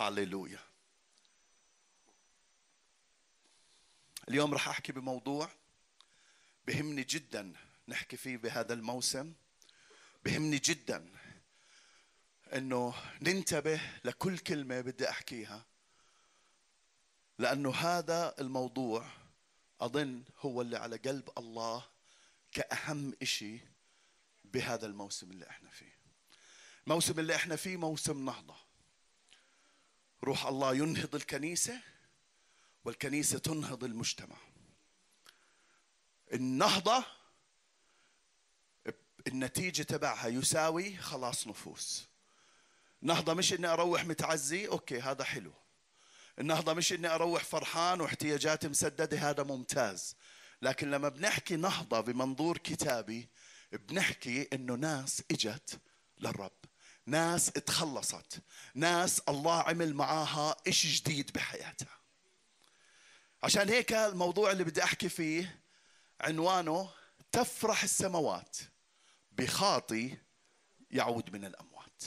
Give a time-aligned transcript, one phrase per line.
[0.00, 0.58] هاليلويا
[4.28, 5.50] اليوم راح أحكي بموضوع
[6.66, 7.52] بهمني جدا
[7.88, 9.32] نحكي فيه بهذا الموسم.
[10.24, 11.08] بهمني جدا
[12.54, 15.66] إنه ننتبه لكل كلمة بدي أحكيها
[17.38, 19.06] لأنه هذا الموضوع
[19.80, 21.86] أظن هو اللي على قلب الله
[22.52, 23.60] كأهم شيء
[24.44, 25.98] بهذا الموسم اللي إحنا فيه.
[26.86, 28.69] الموسم اللي إحنا فيه موسم نهضة.
[30.24, 31.80] روح الله ينهض الكنيسة
[32.84, 34.36] والكنيسة تنهض المجتمع.
[36.32, 37.04] النهضة
[39.26, 42.08] النتيجة تبعها يساوي خلاص نفوس.
[43.02, 45.52] النهضه مش إني أروح متعزي أوكي هذا حلو.
[46.38, 50.16] النهضة مش إني أروح فرحان واحتياجاتي مسددة هذا ممتاز.
[50.62, 53.28] لكن لما بنحكي نهضة بمنظور كتابي
[53.72, 55.80] بنحكي إنه ناس إجت
[56.18, 56.69] للرب.
[57.06, 58.42] ناس اتخلصت.
[58.74, 62.00] ناس الله عمل معاها إشي جديد بحياتها.
[63.42, 65.62] عشان هيك الموضوع اللي بدي أحكي فيه
[66.20, 66.90] عنوانه
[67.32, 68.56] تفرح السماوات
[69.32, 70.16] بخاطي
[70.90, 72.02] يعود من الأموات.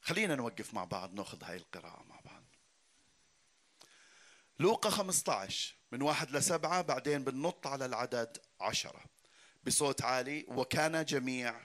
[0.00, 2.44] خلينا نوقف مع بعض ناخذ هاي القراءة مع بعض.
[4.58, 9.04] لوقا 15 من واحد لسبعة بعدين بننط على العدد عشرة.
[9.64, 11.60] بصوت عالي وكان جميع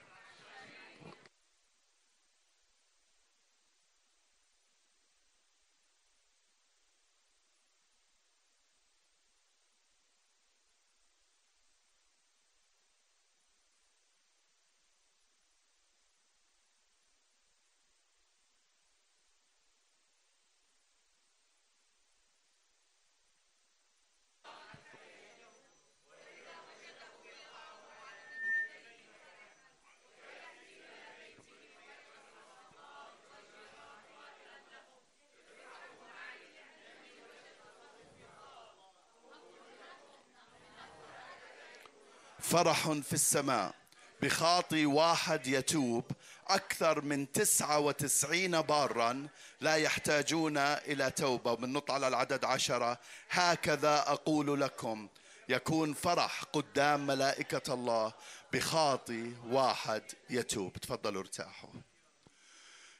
[42.54, 43.76] فرح في السماء.
[44.22, 46.04] بخاطي واحد يتوب
[46.48, 49.28] أكثر من تسعة وتسعين بارا
[49.62, 51.54] لا يحتاجون إلى توبة.
[51.54, 53.00] بنط على العدد عشرة.
[53.30, 55.08] هكذا أقول لكم.
[55.50, 58.14] يكون فرح قدام ملائكة الله.
[58.54, 60.74] بخاطي واحد يتوب.
[60.74, 61.70] تفضلوا ارتاحوا.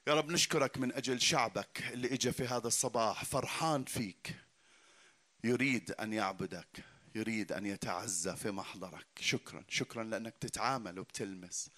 [0.08, 3.26] يا رب نشكرك من أجل شعبك اللي إجا في هذا الصباح.
[3.26, 4.36] فرحان فيك.
[5.44, 6.93] يريد أن يعبدك.
[7.16, 9.08] يريد أن يتعزى في محضرك.
[9.20, 9.66] شكرا.
[9.70, 11.70] شكرا لأنك تتعامل وبتلمس.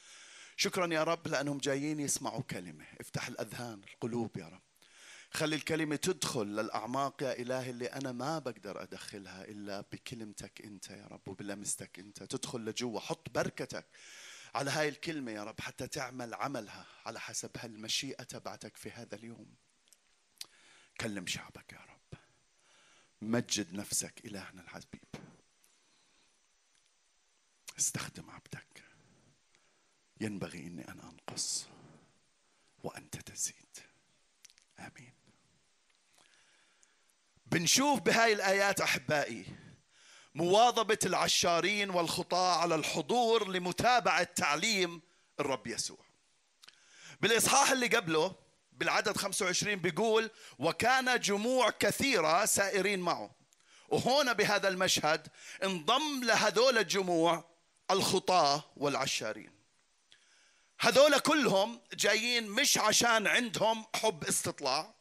[0.57, 2.85] شكرا يا رب لأنهم جايين يسمعوا كلمة.
[2.99, 4.61] افتح الأذهان القلوب يا رب.
[5.31, 11.07] خلي الكلمة تدخل للأعماق يا إلهي اللي أنا ما بقدر أدخلها إلا بكلمتك أنت يا
[11.07, 12.23] رب وبلمستك أنت.
[12.23, 12.99] تدخل لجوا.
[12.99, 13.85] حط بركتك
[14.55, 19.55] على هاي الكلمة يا رب حتى تعمل عملها على حسب هالمشيئة تبعتك في هذا اليوم.
[20.99, 21.94] كلم شعبك يا رب.
[23.21, 25.05] مجد نفسك إلهنا الحبيب.
[27.79, 28.83] استخدم عبدك.
[30.21, 31.65] ينبغي إني أنا أنقص
[32.83, 33.77] وأنت تزيد.
[34.79, 35.13] آمين.
[37.45, 39.45] بنشوف بهاي الآيات أحبائي
[40.35, 45.01] مواظبة العشارين والخطاة على الحضور لمتابعة تعليم
[45.39, 46.05] الرب يسوع.
[47.21, 48.35] بالإصحاح اللي قبله
[48.77, 53.31] بالعدد 25 بيقول وكان جموع كثيرة سائرين معه.
[53.89, 55.27] وهنا بهذا المشهد
[55.63, 57.43] انضم لهذول الجموع
[57.91, 59.51] الخطاة والعشارين.
[60.79, 64.93] هذول كلهم جايين مش عشان عندهم حب استطلاع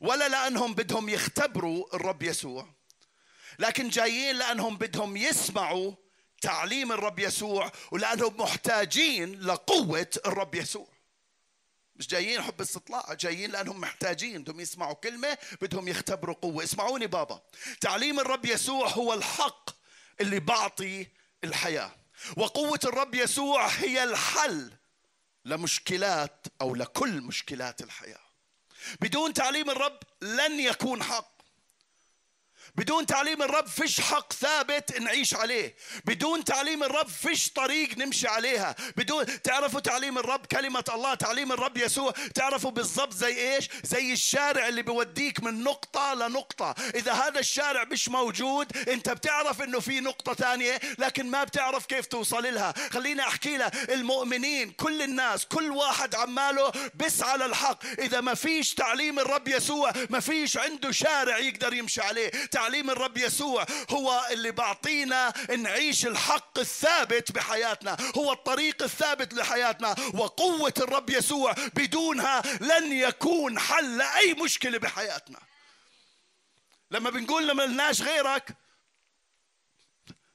[0.00, 2.66] ولا لأنهم بدهم يختبروا الرب يسوع
[3.58, 5.92] لكن جايين لأنهم بدهم يسمعوا
[6.40, 10.88] تعليم الرب يسوع ولأنهم محتاجين لقوة الرب يسوع.
[11.98, 16.64] مش جايين حب استطلاع جايين لأنهم محتاجين بدهم يسمعوا كلمة بدهم يختبروا قوة.
[16.64, 17.42] اسمعوني بابا
[17.80, 19.70] تعليم الرب يسوع هو الحق
[20.20, 21.06] اللي بعطي
[21.44, 21.90] الحياة
[22.36, 24.72] وقوة الرب يسوع هي الحل
[25.44, 28.20] لمشكلات أو لكل مشكلات الحياة.
[29.00, 31.37] بدون تعليم الرب لن يكون حق.
[32.78, 35.74] بدون تعليم الرب فيش حق ثابت نعيش عليه.
[36.04, 38.76] بدون تعليم الرب فيش طريق نمشي عليها.
[38.96, 44.68] بدون تعرفوا تعليم الرب كلمة الله تعليم الرب يسوع تعرفوا بالضبط زي إيش؟ زي الشارع
[44.68, 46.74] اللي بوديك من نقطة لنقطة.
[46.94, 52.06] إذا هذا الشارع مش موجود أنت بتعرف إنه في نقطة ثانية لكن ما بتعرف كيف
[52.06, 52.74] توصل لها.
[52.90, 59.18] خليني أحكي لها المؤمنين كل الناس كل واحد عماله بسعى للحق إذا ما فيش تعليم
[59.18, 62.30] الرب يسوع ما فيش عنده شارع يقدر يمشي عليه.
[62.74, 71.10] الرب يسوع هو اللي بعطينا نعيش الحق الثابت بحياتنا هو الطريق الثابت لحياتنا وقوة الرب
[71.10, 75.38] يسوع بدونها لن يكون حل لأي مشكلة بحياتنا.
[76.90, 78.56] لما بنقول لما لناش غيرك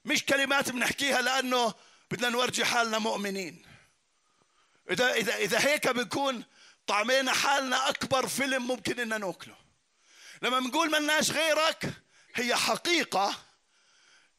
[0.06, 1.74] مش كلمات بنحكيها لأنه
[2.12, 3.66] بدنا نورجي حالنا مؤمنين.
[4.90, 6.44] إذا إذا إذا هيك بنكون
[6.88, 9.56] طعمينا حالنا أكبر فيلم ممكن إننا نأكله.
[10.42, 12.03] لما بنقول ملناش غيرك
[12.36, 13.36] هي حقيقة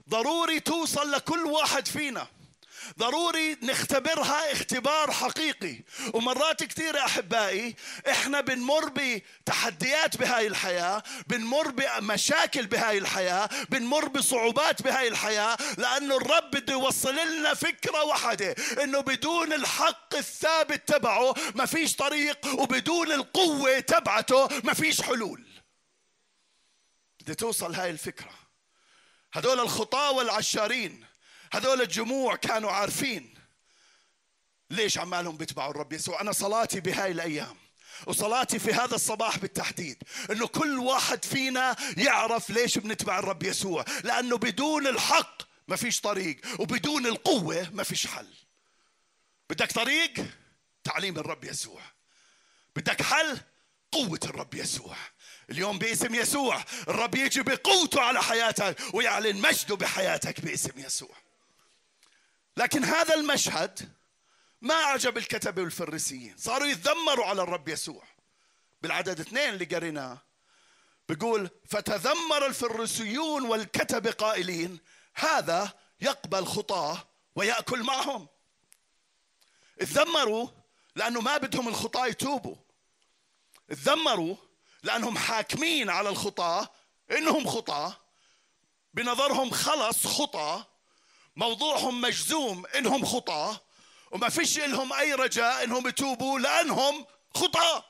[0.09, 2.27] ضروري توصل لكل واحد فينا.
[2.99, 5.81] ضروري نختبرها اختبار حقيقي.
[6.15, 7.77] ومرات كثيرة أحبائي
[8.11, 16.51] إحنا بنمر بتحديات بهاي الحياة بنمر بمشاكل بهاي الحياة بنمر بصعوبات بهاي الحياة لأنه الرب
[16.51, 23.79] بده يوصل لنا فكرة واحدة إنه بدون الحق الثابت تبعه ما فيش طريق وبدون القوة
[23.81, 25.54] تبعته ما فيش حلول.
[27.25, 28.35] بدي توصل هاي الفكرة.
[29.33, 31.05] هذول الخطاة والعشارين
[31.53, 33.35] هذول الجموع كانوا عارفين
[34.71, 36.21] ليش عمالهم بيتبعوا الرب يسوع.
[36.21, 37.57] أنا صلاتي بهاي الأيام
[38.07, 43.85] وصلاتي في هذا الصباح بالتحديد إنه كل واحد فينا يعرف ليش بنتبع الرب يسوع.
[44.05, 48.35] لأنه بدون الحق ما فيش طريق وبدون القوة ما فيش حل.
[49.51, 50.13] بدك طريق؟
[50.85, 51.83] تعليم الرب يسوع.
[52.77, 53.41] بدك حل؟
[53.93, 54.97] قوة الرب يسوع.
[55.51, 56.65] اليوم باسم يسوع.
[56.89, 61.17] الرب يجي بقوته على حياتك ويعلن مجده بحياتك باسم يسوع.
[62.57, 63.93] لكن هذا المشهد
[64.63, 66.37] ما أعجب الكتبة والفريسيين.
[66.37, 68.03] صاروا يتذمروا على الرب يسوع.
[68.83, 70.19] بالعدد اثنين اللي قريناه
[71.09, 74.79] بيقول فتذمر الفريسيون والكتبة قائلين
[75.15, 78.29] هذا يقبل خطاه ويأكل معهم.
[79.81, 80.49] تذمروا
[80.97, 82.57] لأنه ما بدهم الخطاة يتوبوا.
[83.69, 84.37] تذمروا
[84.85, 86.69] لأنهم حاكمين على الخطاة
[87.11, 87.97] إنهم خطاة
[88.95, 90.75] بنظرهم خلص خطأ.
[91.37, 93.61] موضوعهم مجزوم إنهم خطاه
[94.11, 97.85] وما فيش لهم أي رجاء إنهم يتوبوا لأنهم خطاه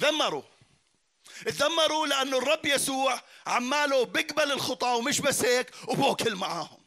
[0.00, 0.42] ذمروا
[1.46, 6.84] تذمروا لأنه الرب يسوع عماله بيقبل الخطاه ومش بس هيك وبوكل معاهم.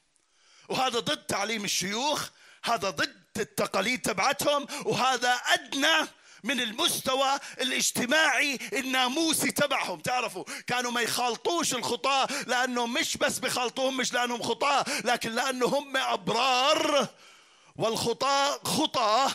[0.70, 2.30] وهذا ضد تعليم الشيوخ
[2.64, 6.08] هذا ضد التقاليد تبعتهم وهذا أدنى
[6.44, 10.00] من المستوى الاجتماعي الناموسي تبعهم.
[10.00, 15.98] تعرفوا كانوا ما يخالطوش الخطاة لأنه مش بس بخالطوهم مش لأنهم خطاة لكن لأنه هم
[15.98, 17.08] أبرار
[17.76, 19.32] والخطاة خطاة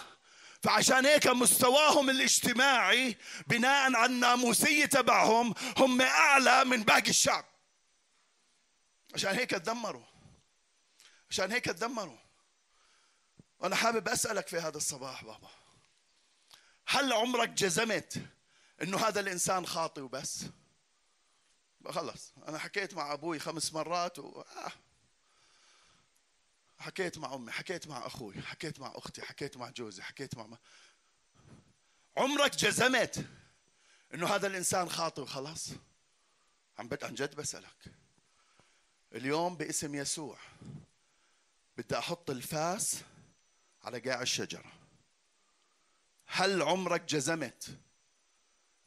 [0.63, 3.17] فعشان هيك مستواهم الاجتماعي
[3.47, 7.45] بناء على الناموسية تبعهم هم أعلى من باقي الشعب.
[9.15, 10.05] عشان هيك تدمروا.
[11.31, 12.19] عشان هيك تدمروا.
[13.59, 15.62] وأنا حابب أسألك في هذا الصباح بابا.
[16.93, 18.23] هل عمرك جزمت
[18.83, 20.45] إنه هذا الإنسان خاطئ وبس؟
[21.89, 24.41] خلص أنا حكيت مع أبوي خمس مرات و...
[24.41, 24.73] آه.
[26.79, 30.59] حكيت مع أمي حكيت مع أخوي حكيت مع أختي حكيت مع جوزي حكيت مع
[32.17, 33.27] عمرك جزمت
[34.15, 35.69] إنه هذا الإنسان خاطئ وخلاص
[36.79, 37.93] عم بد عن جد بسألك.
[39.15, 40.39] اليوم باسم يسوع
[41.77, 43.03] بدي أحط الفاس
[43.85, 44.82] على قاع الشجرة.
[46.35, 47.79] هل عمرك جزمت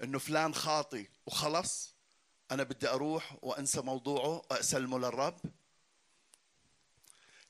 [0.03, 1.95] إنه فلان خاطي وخلص؟
[2.51, 5.39] أنا بدي أروح وأنسى موضوعه وأسلمه للرب.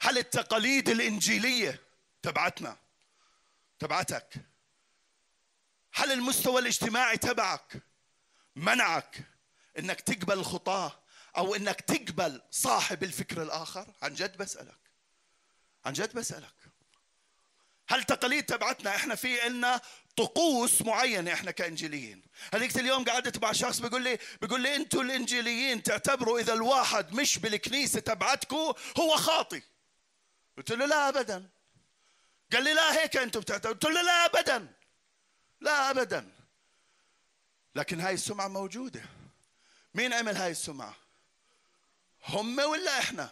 [0.01, 1.81] هل التقاليد الإنجيلية
[2.21, 2.77] تبعتنا
[3.80, 4.33] تبعتك؟
[5.94, 7.81] هل المستوى الاجتماعي تبعك
[8.55, 9.24] منعك
[9.79, 11.00] إنك تقبل الخطاة
[11.38, 14.79] أو إنك تقبل صاحب الفكر الآخر؟ عن جد بسألك.
[15.86, 16.64] عن جد بسألك.
[17.88, 19.82] هل تقاليد تبعتنا إحنا في إلنا
[20.18, 22.22] طقوس معينة إحنا كإنجيليين؟
[22.54, 27.38] هذيك اليوم قعدت مع شخص بيقول لي بيقول لي أنتم الإنجيليين تعتبروا إذا الواحد مش
[27.38, 29.62] بالكنيسة تبعتكم هو خاطي
[30.58, 31.50] قلت له لا ابدا.
[32.54, 33.74] قال لي لا هيك أنتم بتعتبروا.
[33.74, 34.68] قلت له لا ابدا.
[35.62, 36.32] لا ابدا.
[37.75, 39.01] لكن هاي السمعة موجودة.
[39.94, 40.96] مين عمل هاي السمعة؟
[42.27, 43.30] هم ولا إحنا؟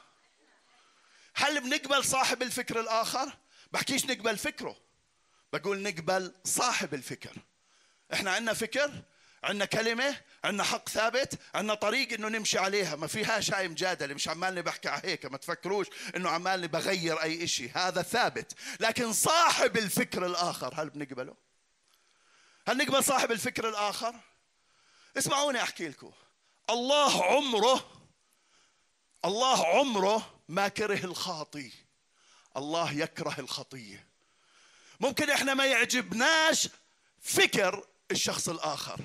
[1.36, 3.38] هل بنقبل صاحب الفكر الآخر؟
[3.74, 4.78] بحكيش نقبل فكره.
[5.54, 7.38] بقول نقبل صاحب الفكر.
[8.14, 8.92] إحنا عندنا فكر
[9.44, 12.96] عندنا كلمة عندنا حق ثابت عندنا طريق إنه نمشي عليها.
[12.96, 15.26] ما فيهاش هاي مجادلة مش عمالني بحكي على هيك.
[15.26, 17.70] ما تفكروش إنه عمالني بغير أي إشي.
[17.70, 18.54] هذا ثابت.
[18.80, 21.36] لكن صاحب الفكر الآخر هل بنقبله؟
[22.68, 24.16] هل نقبل صاحب الفكر الآخر؟
[25.18, 26.12] اسمعوني أحكي لكم.
[26.70, 28.04] الله عمره
[29.26, 31.83] الله عمره ما كره الخاطي.
[32.58, 34.08] الله يكره الخطية.
[35.00, 36.70] ممكن إحنا ما يعجبناش
[37.22, 39.00] فكر الشخص الآخر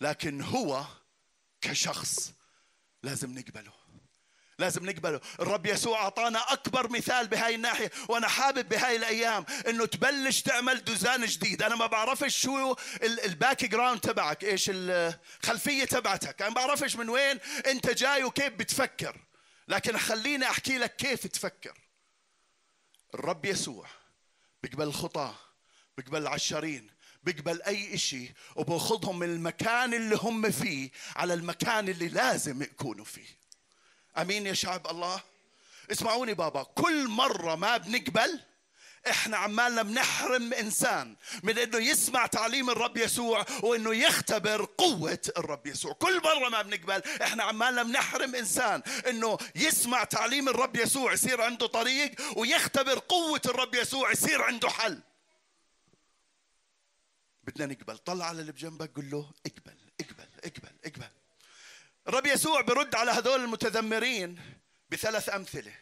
[0.00, 0.84] لكن هو
[1.60, 2.32] كشخص
[3.02, 3.72] لازم نقبله
[4.58, 5.20] لازم نقبله.
[5.40, 11.26] الرب يسوع أعطانا أكبر مثال بهاي الناحية وأنا حابب بهاي الأيام أنه تبلش تعمل دوزان
[11.26, 11.62] جديد.
[11.62, 16.42] أنا ما بعرفش شو ال background تبعك إيش الخلفية تبعتك.
[16.42, 19.16] أنا ما بعرفش من وين أنت جاي وكيف بتفكر
[19.68, 21.78] لكن خليني أحكي لك كيف تفكر.
[23.14, 23.86] الرب يسوع
[24.62, 25.34] بيقبل الخطاة
[25.96, 26.90] بيقبل العشارين
[27.24, 33.38] بيقبل أي إشي وبأخذهم من المكان اللي هم فيه على المكان اللي لازم يكونوا فيه.
[34.18, 35.20] أمين يا شعب الله؟
[35.92, 38.40] اسمعوني بابا كل مرة ما بنقبل
[39.10, 45.92] إحنا عمالنا بنحرم انسان من انه يسمع تعليم الرب يسوع وانه يختبر قوة الرب يسوع.
[45.92, 51.66] كل مرة ما بنقبل إحنا عمالنا بنحرم انسان انه يسمع تعليم الرب يسوع يصير عنده
[51.66, 55.00] طريق ويختبر قوة الرب يسوع يصير عنده حل.
[57.44, 57.98] بدنا نقبل.
[57.98, 61.10] طلع على اللي بجنبك قل له اقبل اقبل اقبل اقبل.
[62.08, 64.40] الرب يسوع برد على هذول المتذمرين
[64.90, 65.72] بثلاث أمثلة.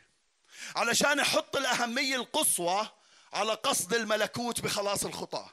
[0.77, 2.89] علشان يحط الأهمية القصوى
[3.33, 5.51] على قصد الملكوت بخلاص الخطاة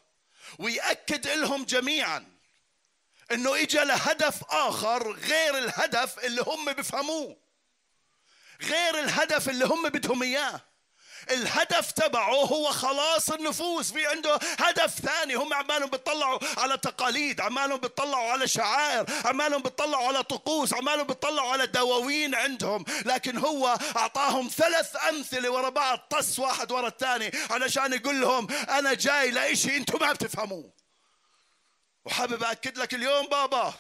[0.59, 2.33] ويأكد لهم جميعا
[3.31, 7.37] إنه اجى لهدف آخر غير الهدف اللي هم بفهموه
[8.61, 10.61] غير الهدف اللي هم بدهم إياه.
[11.31, 14.39] الهدف تبعه هو خلاص النفوس في عنده.
[14.59, 20.73] هدف ثاني هم عمالهم بيطلعوا على تقاليد عمالهم بيطلعوا على شعائر عمالهم بيطلعوا على طقوس
[20.73, 22.85] عمالهم بيطلعوا على دواوين عندهم.
[23.05, 28.93] لكن هو أعطاهم ثلاث أمثلة ورا بعض طس واحد ورا الثاني علشان يقول لهم أنا
[28.93, 30.73] جاي لإشي أنتم ما بتفهموه.
[32.05, 33.73] وحابب أكد لك اليوم بابا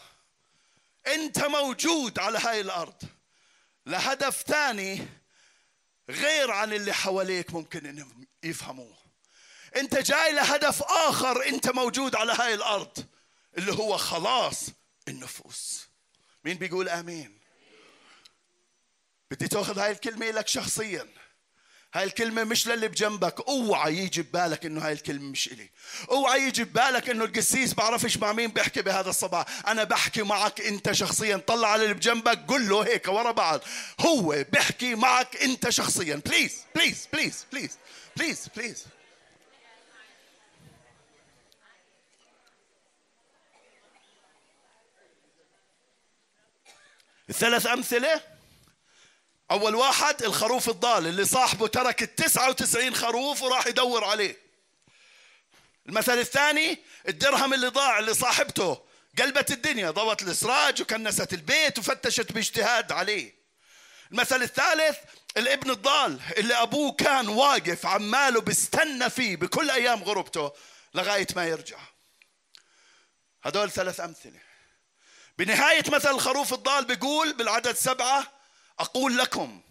[1.07, 3.01] أنت موجود على هاي الأرض.
[3.85, 5.07] لهدف ثاني
[6.09, 8.97] غير عن اللي حواليك ممكن إنهم يفهموه.
[9.75, 13.07] أنت جاي لهدف آخر أنت موجود على هاي الأرض
[13.57, 14.69] اللي هو خلاص
[15.07, 15.87] النفوس.
[16.45, 17.39] مين بيقول آمين؟
[19.31, 21.07] بدي تأخذ هاي الكلمة لك شخصيا.
[21.93, 23.47] هاي الكلمة مش للي بجنبك.
[23.47, 25.69] اوعى يجي ببالك إنه هاي الكلمة مش إلي.
[26.11, 29.45] اوعى يجي ببالك إنه القسيس بعرفش مع مين بيحكي بهذا الصباح.
[29.67, 31.37] أنا بحكي معك أنت شخصيا.
[31.37, 33.61] طلع على اللي بجنبك قل له هيك ورا بعض.
[33.99, 36.21] هو بيحكي معك أنت شخصيا.
[36.25, 37.77] please please please please
[38.17, 38.85] please please
[47.29, 48.32] الثلاث أمثلة؟
[49.53, 54.37] أول واحد الخروف الضال اللي صاحبه ترك التسعة وتسعين خروف وراح يدور عليه.
[55.89, 58.81] المثل الثاني الدرهم اللي ضاع اللي صاحبته
[59.19, 63.35] قلبت الدنيا ضوت الإسراج وكنست البيت وفتشت باجتهاد عليه.
[64.11, 64.97] المثل الثالث
[65.37, 70.51] الابن الضال اللي أبوه كان واقف عماله بيستنى فيه بكل أيام غربته
[70.93, 71.79] لغاية ما يرجع.
[73.43, 74.39] هدول ثلاث أمثلة.
[75.37, 78.42] بنهاية مثل الخروف الضال بيقول بالعدد سبعة
[78.83, 79.61] أقول لكم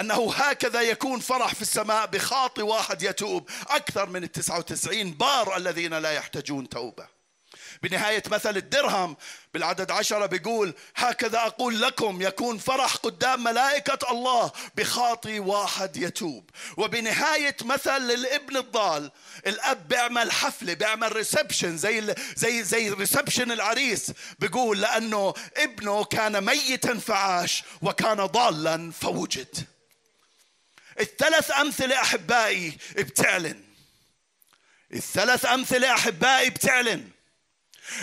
[0.00, 5.94] أنه هكذا يكون فرح في السماء بخاطي واحد يتوب أكثر من التسعة وتسعين بار الذين
[5.94, 7.08] لا يحتاجون توبة.
[7.82, 9.16] بنهاية مثل الدرهم
[9.54, 16.50] بالعدد عشرة بيقول هكذا أقول لكم يكون فرح قدام ملائكة الله بخاطي واحد يتوب.
[16.76, 19.10] وبنهاية مثل الابن الضال
[19.46, 26.98] الأب بيعمل حفلة بيعمل reception زي زي زي reception العريس بيقول لأنه ابنه كان ميتا
[26.98, 29.66] فعاش وكان ضالا فوجد.
[31.00, 33.64] الثلاث أمثلة أحبائي بتعلن.
[34.92, 37.13] الثلاث أمثلة أحبائي بتعلن.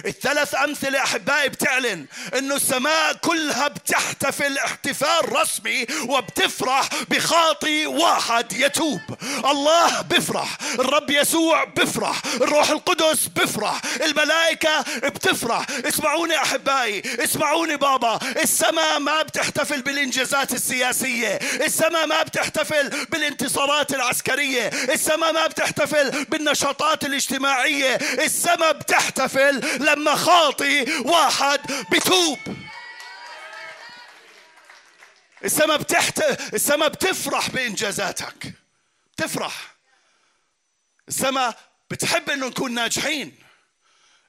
[0.06, 2.06] الثلاث أمثلة أحبائي بتعلن
[2.38, 9.02] أنه السماء كلها بتحتفل احتفال رسمي وبتفرح بخاطي واحد يتوب.
[9.52, 15.66] الله بفرح الرب يسوع بفرح الروح القدس بفرح الملائكة بتفرح.
[15.88, 21.36] اسمعوني أحبائي اسمعوني بابا السماء ما بتحتفل بالإنجازات السياسية
[21.66, 31.60] السماء ما بتحتفل بالانتصارات العسكرية السماء ما بتحتفل بالنشاطات الاجتماعية السماء بتحتفل لما خاطي واحد
[31.92, 32.40] بتوب
[35.44, 36.20] السماء بتحت
[36.54, 38.54] السماء بتفرح بإنجازاتك.
[39.18, 39.76] تفرح
[41.08, 41.60] السماء
[41.90, 43.36] بتحب إنه نكون ناجحين.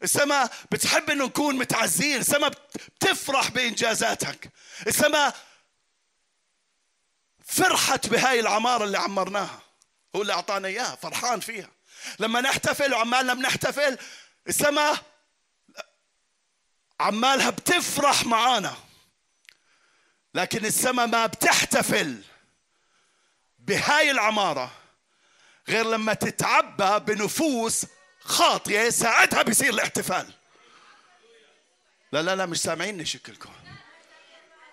[0.02, 2.20] السماء بتحب إنه نكون متعزين.
[2.20, 2.50] السماء
[2.98, 4.50] بتفرح بإنجازاتك.
[4.86, 5.36] السماء
[7.46, 9.60] فرحت بهاي العمارة اللي عمرناها.
[10.16, 11.70] هو اللي أعطانا إياها فرحان فيها.
[12.18, 13.98] لما نحتفل وعمالنا بنحتفل
[14.48, 14.96] السماء
[17.00, 18.76] عمالها بتفرح معانا.
[20.34, 22.22] لكن السماء ما بتحتفل
[23.58, 24.72] بهاي العمارة
[25.68, 27.86] غير لما تتعبى بنفوس
[28.20, 30.32] خاطية ساعتها بيصير الاحتفال.
[32.12, 33.52] لا لا لا مش سامعيني شكلكم.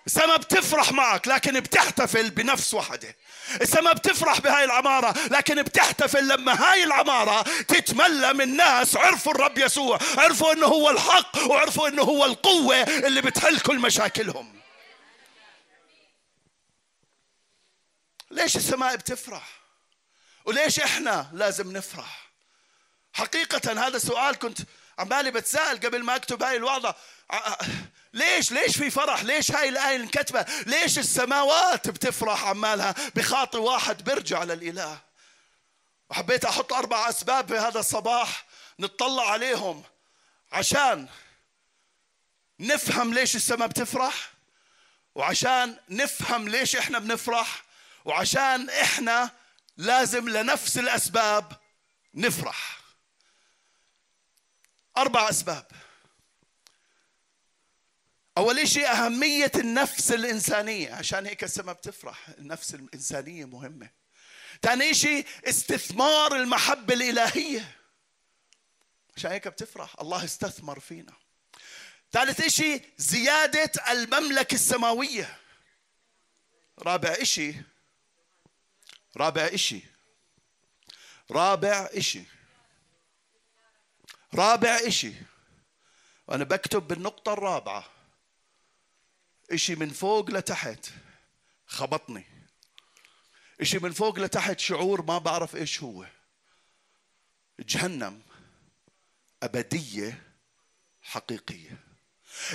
[0.06, 3.16] السماء بتفرح معك لكن بتحتفل بنفس وحدة.
[3.62, 9.98] السماء بتفرح بهاي العمارة لكن بتحتفل لما هاي العمارة تتملى من ناس عرفوا الرب يسوع
[10.18, 14.60] عرفوا إنه هو الحق وعرفوا إنه هو القوة اللي بتحل كل مشاكلهم.
[18.30, 19.48] ليش السماء بتفرح؟
[20.44, 22.30] وليش إحنا لازم نفرح؟
[23.12, 24.58] حقيقة هذا سؤال كنت
[25.00, 26.94] عمالي بتساءل قبل ما أكتب هاي الوعظة.
[28.12, 34.44] ليش ليش في فرح؟ ليش هاي الآية انكتبة ليش السماوات بتفرح عمالها بخاطي واحد بيرجع
[34.44, 34.98] للإله؟
[36.10, 38.44] وحبيت أحط أربع أسباب في هذا الصباح
[38.78, 39.82] نطلع عليهم
[40.52, 41.08] عشان
[42.60, 44.14] نفهم ليش السماء بتفرح
[45.14, 47.62] وعشان نفهم ليش إحنا بنفرح
[48.04, 49.30] وعشان إحنا
[49.76, 51.52] لازم لنفس الأسباب
[52.14, 52.79] نفرح.
[55.00, 55.66] أربع أسباب.
[58.38, 60.94] أول شيء أهمية النفس الإنسانية.
[60.94, 63.90] عشان هيك السماء بتفرح النفس الإنسانية مهمة.
[64.62, 67.76] ثاني شيء استثمار المحبة الإلهية.
[69.16, 71.12] عشان هيك بتفرح الله استثمر فينا.
[72.12, 75.40] ثالث شيء زيادة المملكة السماوية.
[76.78, 77.62] رابع شيء
[79.16, 79.84] رابع شيء
[81.30, 82.24] رابع شيء
[84.34, 85.22] رابع شيء
[86.26, 87.84] وأنا بكتب بالنقطة الرابعة.
[89.52, 90.86] إشي من فوق لتحت.
[91.66, 92.26] خبطني.
[93.60, 96.06] إشي من فوق لتحت شعور ما بعرف إيش هو.
[97.60, 98.22] جهنم
[99.42, 100.22] أبدية
[101.02, 101.78] حقيقية.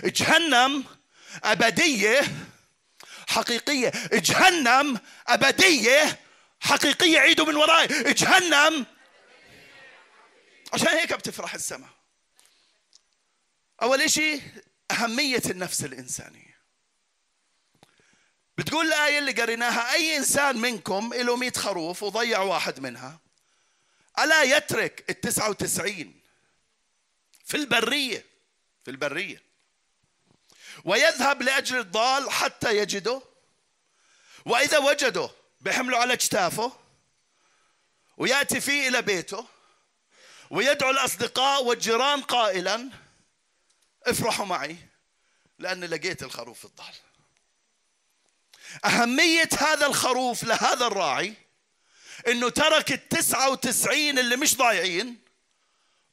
[0.04, 0.84] جهنم
[1.44, 2.22] أبدية
[3.28, 3.92] حقيقية.
[4.14, 6.20] جهنم أبدية
[6.60, 7.20] حقيقية.
[7.20, 7.88] عيدوا من وراي.
[8.14, 8.86] جهنم
[10.76, 11.90] عشان هيك بتفرح السماء.
[13.82, 14.42] أول شيء
[14.92, 16.56] أهمية النفس الإنسانية.
[18.58, 23.20] بتقول الآية اللي قريناها أي إنسان منكم له مئة خروف وضيع واحد منها
[24.20, 26.20] ألا يترك التسعة وتسعين
[27.46, 28.26] في البرية
[28.86, 29.44] في البرية
[30.86, 33.22] ويذهب لأجل الضال حتى يجده
[34.46, 35.30] وإذا وجده
[35.62, 36.72] بحمله على اجتافه
[38.18, 39.55] ويأتي فيه إلى بيته
[40.56, 42.90] ويدعو الأصدقاء والجيران قائلا
[44.04, 44.78] افرحوا معي
[45.60, 46.94] لأني لقيت الخروف الضال
[48.86, 51.34] أهمية هذا الخروف لهذا الراعي
[52.28, 55.20] إنه ترك التسعة وتسعين اللي مش ضايعين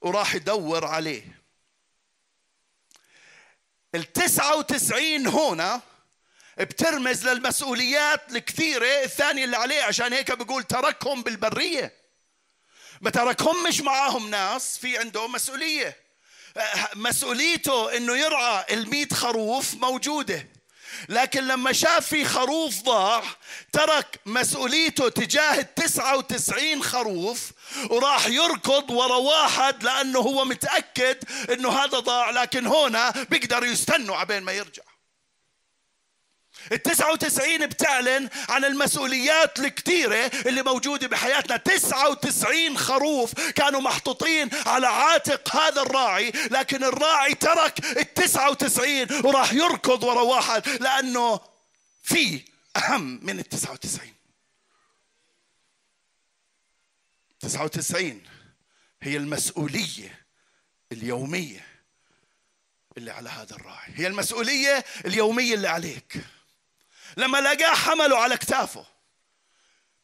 [0.00, 1.42] وراح يدور عليه.
[3.94, 5.81] التسعة وتسعين هنا
[6.59, 12.01] بترمز للمسؤوليات الكثيرة الثانية اللي عليه عشان هيك بقول تركهم بالبرية.
[13.02, 15.96] ما تركهم مش معاهم ناس في عنده مسؤولية.
[16.94, 20.48] مسؤوليته إنه يرعى الميت خروف موجودة.
[21.08, 23.22] لكن لما شاف في خروف ضاع
[23.72, 27.50] ترك مسؤوليته تجاه التسعة وتسعين خروف
[27.90, 31.16] وراح يركض ورا واحد لأنه هو متأكد
[31.52, 34.82] أنه هذا ضاع لكن هنا بيقدر يستنوا عبين ما يرجع.
[36.72, 41.57] التسعة وتسعين بتعلن عن المسؤوليات الكثيرة اللي موجودة بحياتنا.
[41.57, 49.53] تسعة وتسعين خروف كانوا محطوطين على عاتق هذا الراعي لكن الراعي ترك التسعة وتسعين وراح
[49.53, 51.40] يركض ورا واحد لأنه
[52.03, 52.44] في
[52.77, 53.38] أهم من
[53.72, 54.14] وتسعين.
[57.40, 58.22] تسعة وتسعين
[59.03, 60.25] هي المسؤولية
[60.92, 61.66] اليومية
[62.98, 63.92] اللي على هذا الراعي.
[63.94, 66.25] هي المسؤولية اليومية اللي عليك.
[67.16, 68.87] لما لقاه حمله على كتافه.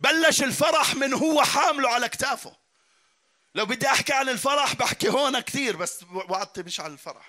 [0.01, 2.57] بلش الفرح من هو حامله على كتافه.
[3.55, 7.29] لو بدي أحكي عن الفرح بحكي هون كثير بس وعدتي مش عن الفرح.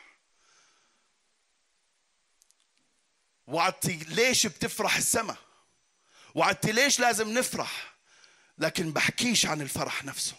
[3.47, 5.37] وعدتي ليش بتفرح السماء
[6.35, 7.93] وعدتي ليش لازم نفرح؟
[8.57, 10.35] لكن بحكيش عن الفرح نفسه.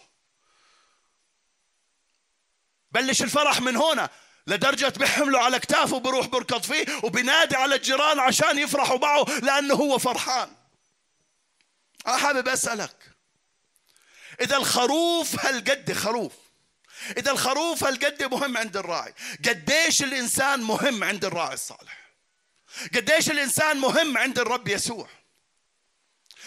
[2.91, 4.09] بلش الفرح من هنا
[4.47, 9.97] لدرجة بيحمله على كتافه بروح بركض فيه وبنادي على الجيران عشان يفرحوا معه لأنه هو
[9.97, 10.49] فرحان.
[12.07, 13.11] أنا حابب أسألك
[14.41, 16.33] إذا الخروف هالقد خروف
[17.17, 19.13] إذا الخروف هالقد مهم عند الراعي
[19.45, 22.01] قديش الإنسان مهم عند الراعي الصالح؟
[22.95, 25.07] قديش الإنسان مهم عند الرب يسوع؟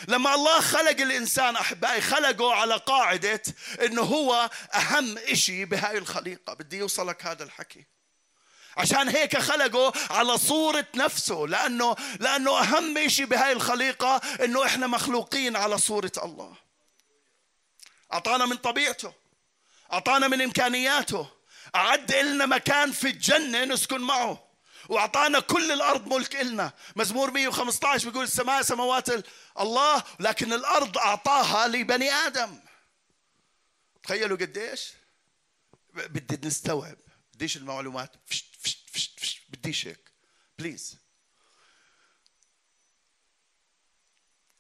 [0.09, 3.42] لما الله خلق الإنسان أحبائي خلقه على قاعدة
[3.85, 6.54] أنه هو أهم إشي بهاي الخليقة.
[6.54, 7.85] بدي يوصلك هذا الحكي.
[8.76, 15.57] عشان هيك خلقه على صورة نفسه لأنه لأنه أهم إشي بهاي الخليقة أنه إحنا مخلوقين
[15.57, 16.54] على صورة الله.
[18.12, 19.12] أعطانا من طبيعته
[19.92, 21.28] أعطانا من إمكانياته.
[21.74, 24.53] أعد لنا مكان في الجنة نسكن معه.
[24.88, 26.72] وأعطانا كل الأرض ملك إلنا.
[26.96, 29.08] مزمور 115 بيقول السماء سماوات
[29.60, 32.60] الله لكن الأرض أعطاها لبني آدم.
[34.02, 34.92] تخيلوا قديش؟
[35.94, 36.96] بدي نستوعب
[37.34, 38.12] بديش المعلومات.
[38.26, 40.10] فشت فشت فشت فشت بديش هيك.
[40.58, 40.96] بليز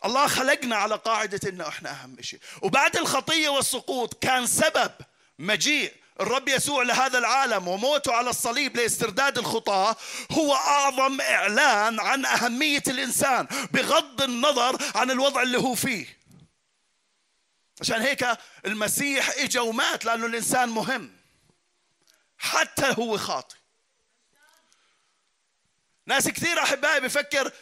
[0.04, 4.92] الله خلقنا على قاعدة إنه إحنا أهم شيء وبعد الخطية والسقوط كان سبب
[5.38, 9.96] مجيء الرب يسوع لهذا العالم وموته على الصليب لاسترداد الخطاة
[10.32, 16.18] هو أعظم إعلان عن أهمية الإنسان بغض النظر عن الوضع اللي هو فيه.
[17.80, 18.26] عشان هيك
[18.66, 21.16] المسيح إجا ومات لأنه الإنسان مهم.
[22.38, 23.56] حتى هو خاطئ.
[26.06, 27.52] ناس كثير أحبائي بفكر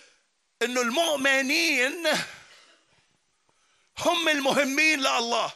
[0.62, 2.06] إنه المؤمنين
[3.98, 5.52] هم المهمين لله.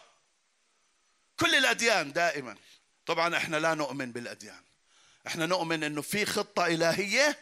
[1.41, 2.57] كل الأديان دائما.
[3.07, 4.63] طبعا إحنا لا نؤمن بالأديان.
[5.27, 7.39] إحنا نؤمن إنه في خطة إلهية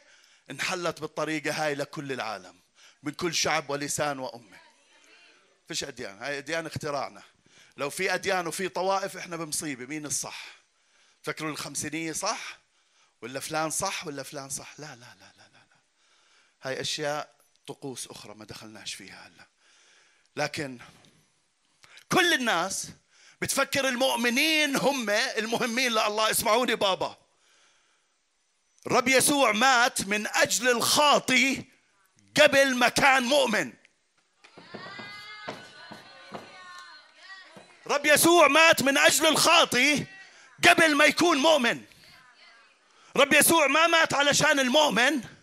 [0.51, 2.61] انحلت بالطريقة هاي لكل العالم
[3.03, 4.59] من كل شعب ولسان وأمة.
[5.69, 7.23] فيش أديان هاي أديان اختراعنا.
[7.77, 10.47] لو في أديان وفي طوائف إحنا بمصيبه مين الصح؟
[11.23, 12.59] فكروا الخمسينية صح؟
[13.23, 15.77] ولا فلان صح؟ ولا فلان صح؟ لا لا لا لا لا, لا.
[16.63, 17.35] هاي أشياء
[17.67, 19.47] طقوس أخرى ما دخلناش فيها هلأ.
[20.37, 20.79] لكن
[22.09, 22.89] كل الناس
[23.43, 27.17] بتفكر المؤمنين هم المهمين لله اسمعوني بابا.
[28.87, 31.65] الرب يسوع مات من أجل الخاطي
[32.41, 33.73] قبل ما كان مؤمن.
[37.87, 40.07] رب يسوع مات من أجل الخاطي
[40.69, 41.83] قبل ما يكون مؤمن.
[43.17, 45.34] رب يسوع ما مات علشان المؤمن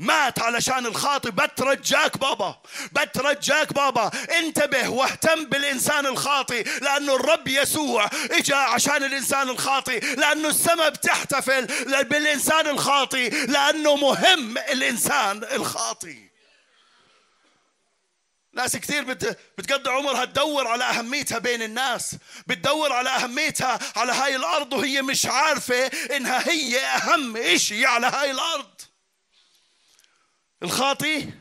[0.00, 4.10] مات علشان الخاطئ بترجاك بابا بترجاك بابا.
[4.38, 11.66] انتبه واهتم بالإنسان الخاطئ لأنه الرب يسوع إجا عشان الإنسان الخاطئ لأنه السماء بتحتفل
[12.04, 16.16] بالإنسان الخاطئ لأنه مهم الإنسان الخاطئ.
[18.52, 19.38] ناس كثير بت...
[19.58, 25.26] بتقضي عمرها تدور على أهميتها بين الناس بتدور على أهميتها على هاي الأرض وهي مش
[25.26, 25.86] عارفة
[26.16, 28.79] إنها هي أهم إشي على هاي الأرض.
[30.62, 31.32] الخاطي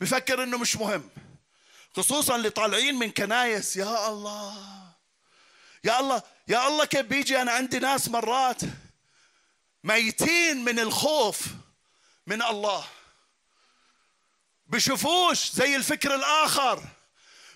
[0.00, 1.10] بفكر إنه مش مهم
[1.96, 3.76] خصوصا اللي طالعين من كنايس.
[3.76, 4.54] يا الله
[5.84, 8.60] يا الله يا الله كيف بيجي؟ أنا عندي ناس مرات
[9.84, 11.46] ميتين من الخوف
[12.26, 12.84] من الله.
[14.66, 16.84] بشوفوش زي الفكر الآخر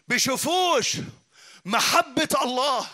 [0.08, 0.96] بشوفوش
[1.64, 2.88] محبة الله.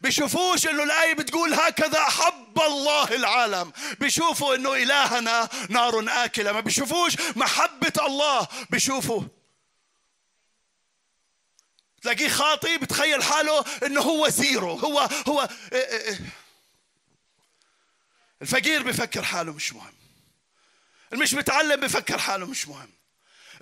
[0.00, 3.72] بيشوفوش إنه الآية بتقول هكذا احب الله العالم.
[4.00, 6.52] بيشوفوا إنه إلهنا نار آكلة.
[6.52, 9.22] ما بيشوفوش محبة الله بيشوفوا
[12.02, 14.72] تلاقيه خاطي بتخيل حاله إنه هو زيرو.
[14.72, 16.20] هو هو إيه، إيه، إيه.
[18.42, 19.94] الفقير بفكر حاله مش مهم.
[21.12, 22.90] المش متعلم بفكر حاله مش مهم.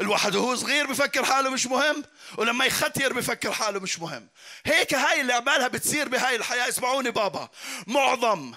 [0.01, 2.05] الواحد وهو صغير بفكر حاله مش مهم
[2.39, 4.29] ولما يختير بفكر حاله مش مهم.
[4.67, 6.69] هيك هاي اللي عمالها بتصير بهاي الحياة.
[6.69, 7.49] اسمعوني بابا
[7.87, 8.53] معظم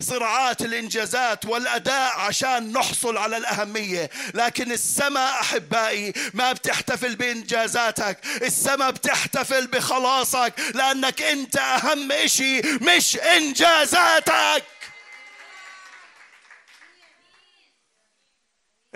[0.00, 4.10] صراعات الإنجازات والأداء عشان نحصل على الأهمية.
[4.34, 14.64] لكن السماء أحبائي ما بتحتفل بإنجازاتك السماء بتحتفل بخلاصك لأنك أنت أهم إشي مش إنجازاتك.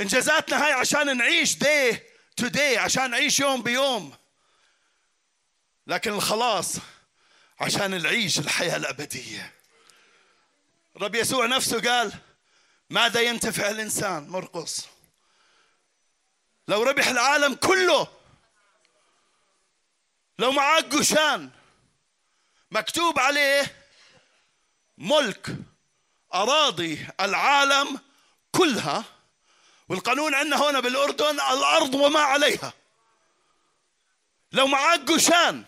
[0.01, 2.03] انجازاتنا هاي عشان نعيش دي
[2.37, 4.17] تو دي عشان نعيش يوم بيوم.
[5.87, 6.77] لكن الخلاص
[7.61, 9.53] عشان نعيش الحياة الأبدية.
[10.97, 12.13] رب يسوع نفسه قال
[12.91, 14.87] ماذا ينتفع الإنسان؟ مرقص.
[16.69, 18.09] لو ربح العالم كله
[20.39, 21.51] لو معاك قشان
[22.71, 23.77] مكتوب عليه
[24.99, 25.57] ملك
[26.35, 28.01] أراضي العالم
[28.53, 29.05] كلها
[29.91, 32.73] والقانون عندنا هنا بالأردن الأرض وما عليها.
[34.53, 35.65] لو معاك قشان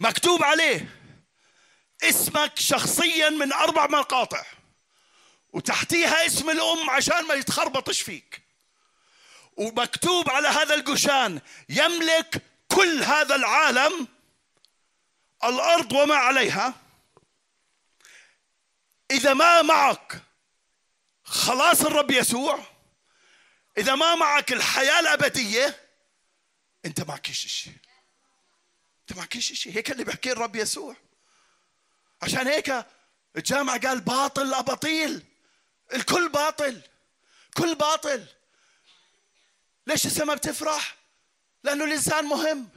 [0.00, 1.00] مكتوب عليه
[2.02, 4.44] اسمك شخصيا من أربع مقاطع
[5.52, 8.42] وتحتيها اسم الأم عشان ما يتخربطش فيك.
[9.56, 14.08] ومكتوب على هذا القشان يملك كل هذا العالم
[15.44, 16.74] الأرض وما عليها.
[19.10, 20.22] إذا ما معك
[21.24, 22.66] خلاص الرب يسوع
[23.78, 25.80] إذا ما معك الحياة الأبدية
[26.84, 27.72] أنت معك شيء
[29.00, 30.96] أنت معك شيء هيك اللي بحكي الرب يسوع.
[32.22, 32.86] عشان هيك
[33.36, 35.22] الجامع قال باطل أباطيل
[35.94, 36.80] الكل باطل.
[37.56, 38.26] كل باطل.
[39.86, 40.96] ليش السماء بتفرح؟
[41.64, 42.68] لأنه الإنسان مهم.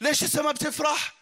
[0.00, 1.14] ليش السماء بتفرح؟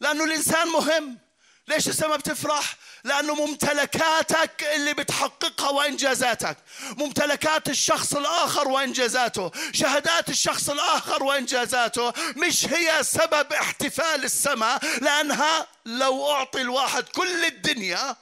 [0.00, 1.18] لأنه الإنسان مهم.
[1.68, 6.56] ليش السماء بتفرح؟ لأنه ممتلكاتك اللي بتحققها وإنجازاتك
[6.96, 16.30] ممتلكات الشخص الآخر وإنجازاته شهادات الشخص الآخر وإنجازاته مش هي سبب احتفال السماء؟ لأنها لو
[16.30, 18.16] أعطي الواحد كل الدنيا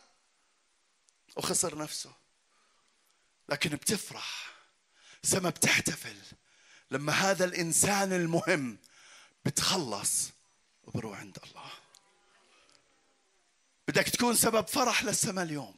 [1.37, 2.13] وخسر نفسه.
[3.49, 4.51] لكن بتفرح.
[5.25, 6.17] السماء بتحتفل.
[6.91, 8.79] لما هذا الإنسان المهم
[9.45, 10.31] بتخلص
[10.85, 11.71] وبروح عند الله.
[13.91, 15.77] بدك تكون سبب فرح للسماء اليوم.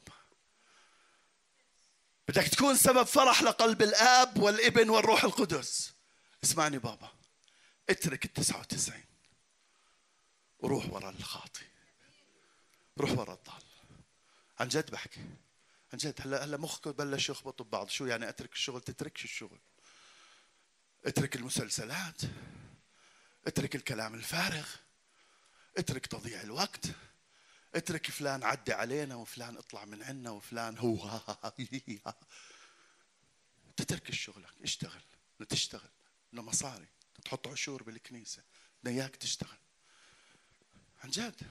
[2.28, 5.92] بدك تكون سبب فرح لقلب الآب والابن والروح القدس.
[6.44, 7.12] اسمعني بابا
[7.90, 9.04] اترك التسعة وتسعين.
[10.58, 11.64] وروح ورا الخاطي
[12.98, 13.62] روح ورا الضال.
[14.60, 15.20] عن جد بحكي
[15.92, 16.20] عن جد.
[16.20, 17.88] هلا هلا مخك بلش يخبط ببعض.
[17.88, 19.58] شو يعني اترك الشغل؟ تتركش الشغل.
[21.04, 22.20] اترك المسلسلات.
[23.46, 24.68] اترك الكلام الفارغ.
[25.76, 26.86] اترك تضييع الوقت.
[27.74, 31.20] اترك فلان عدي علينا وفلان اطلع من عنا وفلان هو.
[33.76, 35.02] تترك شغلك اشتغل.
[35.48, 35.88] تشتغل.
[36.32, 36.88] انه مصاري.
[37.24, 38.42] تحط عشور بالكنيسة.
[38.82, 39.58] بدنا اياك تشتغل.
[41.04, 41.42] عن جد.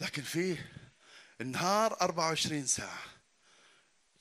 [0.00, 0.72] لكن فيه
[1.40, 3.04] النهار 24 ساعة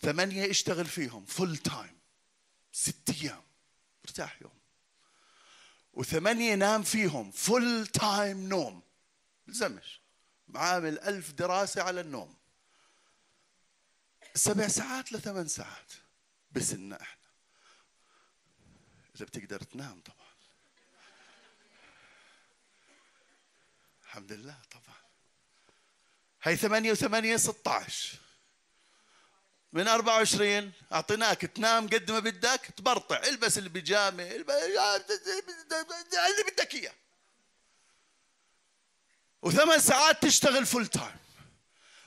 [0.01, 1.99] ثمانية اشتغل فيهم full time
[2.71, 3.43] ست أيام.
[4.05, 4.59] ارتاح يوم.
[5.93, 8.83] وثمانية نام فيهم full time نوم.
[9.47, 10.00] بلزمش
[10.55, 12.35] عامل ألف دراسة على النوم
[14.35, 15.91] سبع ساعات لثمان ساعات
[16.51, 17.21] بسنا إحنا
[19.15, 20.17] إذا بتقدر تنام طبعا
[24.03, 25.01] الحمد لله طبعا
[26.43, 28.17] هي ثمانية وثمانية ستة عشر
[29.73, 34.43] من 24 اعطيناك تنام قد ما بدك تبرطع البس البيجامه اللي
[36.51, 36.93] بدك اياه
[39.41, 41.15] وثمان ساعات تشتغل full time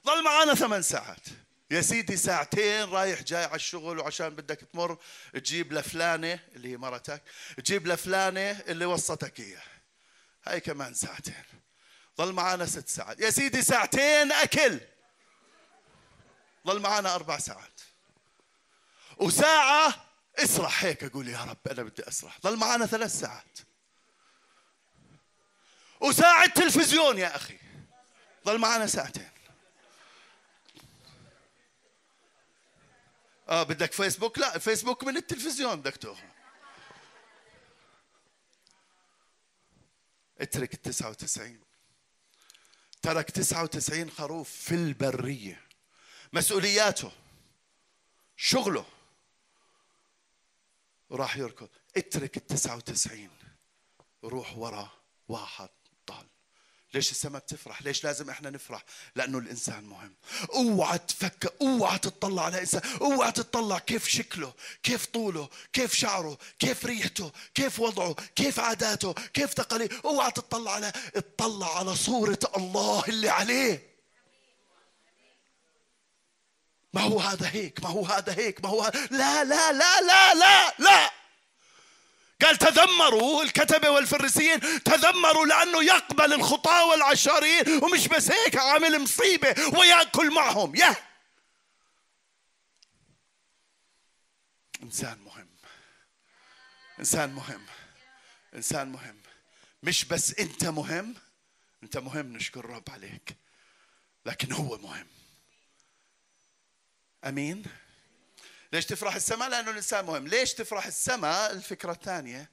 [0.07, 1.27] ظل معانا ثمان ساعات.
[1.71, 4.99] يا سيدي ساعتين رايح جاي على الشغل وعشان بدك تمر
[5.33, 7.23] تجيب لفلانة اللي هي مرتك
[7.57, 9.63] تجيب لفلانة اللي وصتك إياه
[10.47, 11.45] هاي كمان ساعتين.
[12.19, 13.21] ظل معانا ست ساعات.
[13.21, 14.81] يا سيدي ساعتين أكل.
[16.67, 17.81] ظل معانا أربع ساعات.
[19.17, 20.07] وساعة
[20.39, 22.39] اسرح هيك أقول يا رب أنا بدي أسرح.
[22.43, 23.59] ظل معانا ثلاث ساعات.
[26.01, 27.59] وساعة تلفزيون يا أخي.
[28.45, 29.31] ظل معنا ساعتين.
[33.49, 36.23] آه بدك فيسبوك؟ لا فيسبوك من التلفزيون بدك تاخذ
[40.41, 41.61] اترك التسعة وتسعين.
[43.03, 45.61] ترك تسعة وتسعين خروف في البرية.
[46.33, 47.13] مسؤولياته
[48.37, 48.87] شغله
[51.11, 51.69] وراح يركض.
[51.97, 53.31] اترك التسعة وتسعين.
[54.25, 54.91] روح ورا
[55.29, 55.69] واحد.
[56.95, 58.85] ليش السماء بتفرح؟ ليش لازم إحنا نفرح؟
[59.17, 60.15] لأنه الإنسان مهم.
[60.55, 64.53] اوعى تفكر اوعى تطلع على إنسان اوعى تطلع كيف شكله
[64.83, 70.93] كيف طوله كيف شعره كيف ريحته كيف وضعه كيف عاداته كيف تقاليده اوعى تطلع على
[71.17, 73.95] اطلع على صورة الله اللي عليه.
[76.93, 80.35] ما هو هذا هيك ما هو هذا هيك ما هو هذا لا لا لا لا
[80.35, 81.11] لا لا.
[82.45, 90.35] قال تذمروا الكتبة والفريسيين تذمروا لأنه يقبل الخطاة والعشارين ومش بس هيك عامل مصيبة ويأكل
[90.35, 90.75] معهم.
[90.77, 90.97] يا!
[94.83, 95.49] إنسان مهم.
[96.99, 97.67] إنسان مهم.
[98.55, 99.17] إنسان مهم.
[99.83, 101.15] مش بس أنت مهم
[101.83, 103.37] أنت مهم نشكر الرب عليك
[104.27, 105.07] لكن هو مهم.
[107.25, 107.63] أمين؟
[108.75, 110.29] ليش تفرح السماء؟ لأنه الإنسان مهم.
[110.29, 112.51] ليش تفرح السماء؟ الفكرة الثانية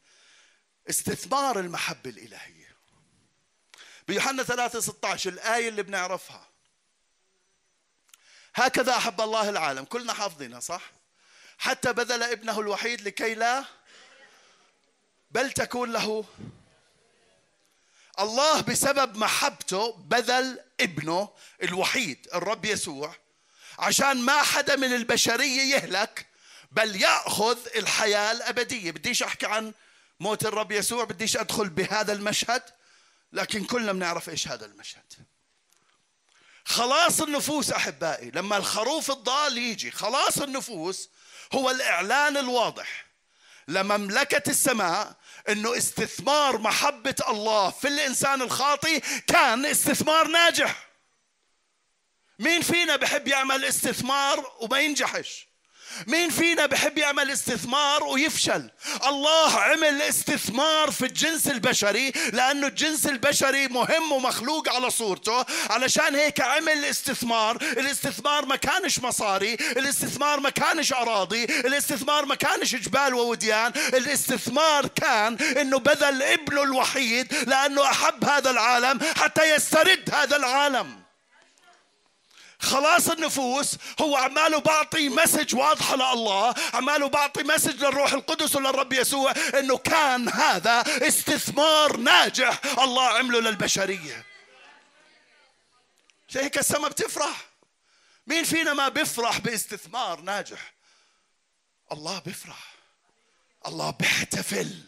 [0.90, 2.76] استثمار المحبة الإلهية.
[4.08, 6.48] بيوحنا 3 16 الآية اللي بنعرفها.
[8.56, 9.86] هكذا أحب الله العالم.
[9.86, 10.92] كلنا حافظينها صح؟
[11.58, 13.64] حتى بذل ابنه الوحيد لكي لا
[15.32, 16.26] بل تكون له.
[18.20, 21.30] الله بسبب محبته بذل ابنه
[21.64, 23.16] الوحيد الرب يسوع.
[23.80, 26.26] عشان ما حدا من البشرية يهلك
[26.72, 28.92] بل يأخذ الحياة الأبدية.
[28.92, 29.74] بديش أحكي عن
[30.20, 32.64] موت الرب يسوع بديش أدخل بهذا المشهد
[33.34, 35.14] لكن كلنا بنعرف إيش هذا المشهد.
[36.66, 41.10] خلاص النفوس أحبائي لما الخروف الضال يجي خلاص النفوس
[41.54, 43.06] هو الإعلان الواضح
[43.68, 45.16] لمملكة السماء
[45.50, 50.91] إنه استثمار محبة الله في الإنسان الخاطي كان استثمار ناجح.
[52.42, 55.48] مين فينا بحب يعمل استثمار وما ينجحش
[56.08, 58.70] مين فينا بحب يعمل استثمار ويفشل؟
[59.08, 65.46] الله عمل استثمار في الجنس البشري لأنه الجنس البشري مهم ومخلوق على صورته.
[65.70, 72.76] علشان هيك عمل استثمار الاستثمار ما كانش مصاري الاستثمار ما كانش أراضي الاستثمار ما كانش
[72.76, 73.72] جبال ووديان.
[73.94, 81.01] الاستثمار كان إنه بذل ابنه الوحيد لأنه أحب هذا العالم حتى يسترد هذا العالم.
[82.62, 89.34] خلاص النفوس هو عماله بعطي message واضحة لله عماله بعطي message للروح القدس وللرب يسوع
[89.60, 94.26] إنه كان هذا استثمار ناجح الله عمله للبشرية.
[96.36, 97.46] هيك السماء بتفرح؟
[98.28, 100.74] مين فينا ما بيفرح باستثمار ناجح؟
[101.92, 102.74] الله بيفرح
[103.68, 104.84] الله بيحتفل.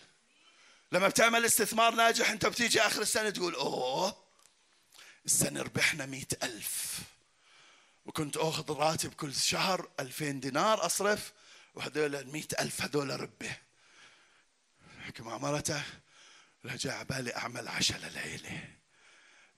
[0.91, 4.15] لما بتعمل استثمار ناجح انت بتيجي آخر السنة تقول أوه
[5.25, 6.99] السنة ربحنا مئة ألف.
[8.05, 11.33] وكنت أخذ راتب كل شهر 2000 دينار أصرف
[11.75, 13.57] وهذول ال ألف هذول ربه
[15.19, 15.83] مع مرته
[16.65, 18.69] جاء على بالي أعمل عشاء لليله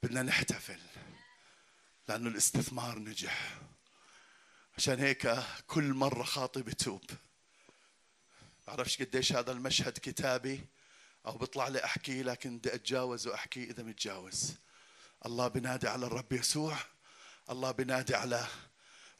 [0.03, 0.79] بدنا نحتفل
[2.07, 3.57] لأنه الاستثمار نجح.
[4.77, 7.01] عشان هيك كل مرة خاطي بتوب.
[8.67, 10.65] بعرفش قديش هذا المشهد كتابي
[11.25, 14.53] أو بيطلع لي أحكي لكن بدي أتجاوز وأحكي إذا متجاوز.
[15.25, 16.77] الله بنادي على الرب يسوع.
[17.49, 18.47] الله بينادي على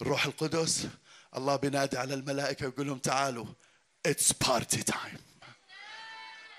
[0.02, 0.88] الروح القدس
[1.38, 3.46] الله بينادي على الملائكة يقول لهم تعالوا
[4.08, 5.20] it's party time.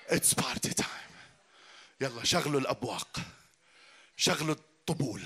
[0.09, 1.11] It's party time.
[2.01, 3.19] يلا شغلوا الأبواق
[4.17, 5.23] شغلوا الطبول.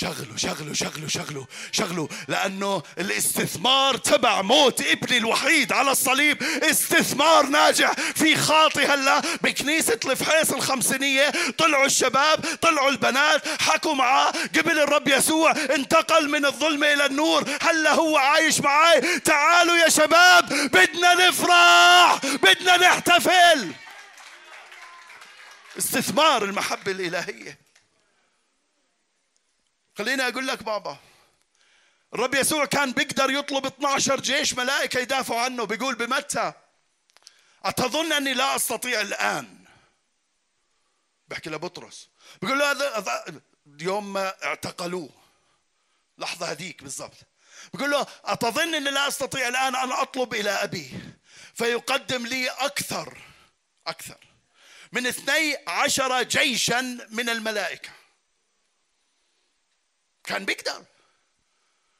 [0.00, 6.42] شغلوا شغلوا شغلوا شغلوا شغلوا لأنه الاستثمار تبع موت ابني الوحيد على الصليب.
[6.42, 11.32] استثمار ناجح في خاطي هلا بكنيسة الفحيص الخمسينية.
[11.58, 14.32] طلعوا الشباب طلعوا البنات حكوا معاه.
[14.58, 17.44] قبل الرب يسوع انتقل من الظلمة إلى النور.
[17.62, 19.18] هلا هو عايش معاي.
[19.18, 23.72] تعالوا يا شباب بدنا نفرح بدنا نحتفل.
[25.78, 27.67] استثمار المحبة الإلهية.
[29.98, 30.98] خليني أقول لك بابا
[32.14, 36.52] الرب يسوع كان بيقدر يطلب 12 جيش ملائكة يدافعوا عنه بيقول بمتى؟
[37.64, 39.64] أتظن أني لا أستطيع الآن.
[41.28, 42.08] بحكي لبطرس
[42.42, 43.24] بيقول له هذا
[43.80, 45.10] يوم ما اعتقلوه.
[46.18, 47.16] لحظة هذيك بالضبط.
[47.74, 50.90] بيقول له أتظن أني لا أستطيع الآن أن أطلب إلى أبي.
[51.54, 53.18] فيقدم لي أكثر
[53.86, 54.18] أكثر
[54.92, 56.80] من اثني عشر جيشا
[57.10, 57.97] من الملائكة.
[60.28, 60.84] كان بيقدر.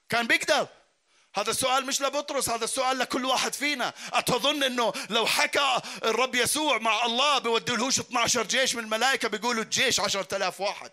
[0.09, 0.69] كان بيقدر.
[1.35, 3.93] هذا السؤال مش لبطرس هذا السؤال لكل واحد فينا.
[4.12, 9.62] أتظن أنه لو حكى الرب يسوع مع الله بيودوا لهوش 12 جيش من الملائكة بيقولوا
[9.62, 10.91] الجيش 10000 واحد.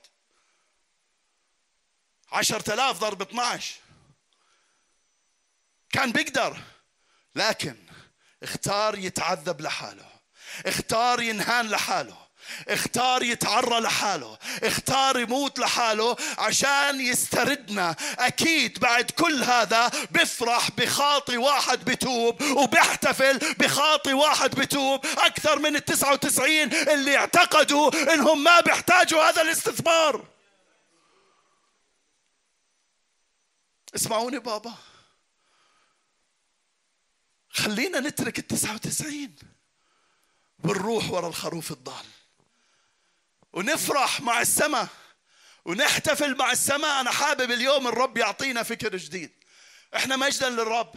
[2.32, 3.76] 10000 ضرب 12
[5.90, 6.62] كان بيقدر
[7.36, 7.76] لكن
[8.44, 10.10] اختار يتعذب لحاله.
[10.66, 12.25] اختار ينهان لحاله.
[12.68, 17.96] اختار يتعرى لحاله اختار يموت لحاله عشان يستردنا.
[18.20, 25.06] أكيد بعد كل هذا بفرح بخاطي واحد بتوب وبيحتفل بخاطي واحد بتوب.
[25.06, 30.26] أكثر من التسعة وتسعين اللي اعتقدوا إنهم ما بيحتاجوا هذا الاستثمار.
[33.96, 34.74] اسمعوني بابا.
[37.50, 39.36] خلينا نترك التسعة وتسعين
[40.64, 42.06] ونروح ورا الخروف الضال.
[43.56, 44.88] ونفرح مع السماء
[45.66, 49.32] ونحتفل مع السماء أنا حابب اليوم الرب يعطينا فكر جديد.
[49.96, 50.96] إحنا مجدا للرب.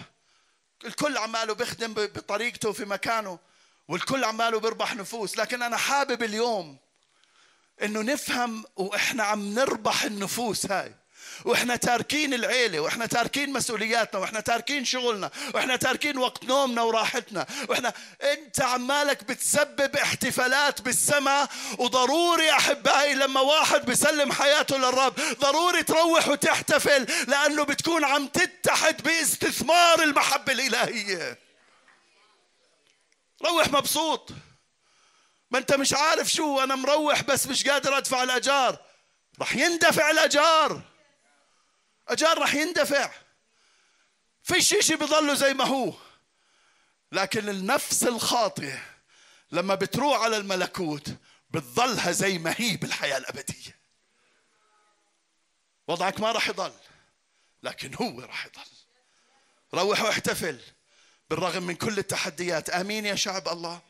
[0.84, 3.38] الكل عماله بيخدم بطريقته في مكانه
[3.88, 5.38] والكل عماله بيربح نفوس.
[5.38, 6.78] لكن أنا حابب اليوم
[7.82, 10.94] إنه نفهم وإحنا عم نربح النفوس هاي.
[11.44, 17.46] وإحنا تاركين العيلة وإحنا تاركين مسؤولياتنا وإحنا تاركين شغلنا وإحنا تاركين وقت نومنا وراحتنا.
[17.68, 26.28] وإحنا أنت عمالك بتسبب احتفالات بالسماء وضروري أحبائي لما واحد بيسلم حياته للرب ضروري تروح
[26.28, 31.38] وتحتفل لأنه بتكون عم تتحد باستثمار المحبة الإلهية.
[33.44, 34.30] روح مبسوط.
[35.50, 38.76] ما أنت مش عارف شو أنا مروح بس مش قادر أدفع الأجار.
[39.40, 40.80] رح يندفع الأجار.
[42.08, 43.10] أجار راح يندفع.
[44.42, 45.94] فيش شيء بيضله زي ما هو.
[47.12, 48.80] لكن النفس الخاطئة
[49.52, 51.10] لما بتروح على الملكوت
[51.50, 53.78] بتظلها زي ما هي بالحياة الأبدية.
[55.88, 56.72] وضعك ما راح يضل
[57.62, 58.70] لكن هو راح يضل.
[59.74, 60.60] روح واحتفل
[61.30, 62.70] بالرغم من كل التحديات.
[62.70, 63.80] آمين يا شعب الله.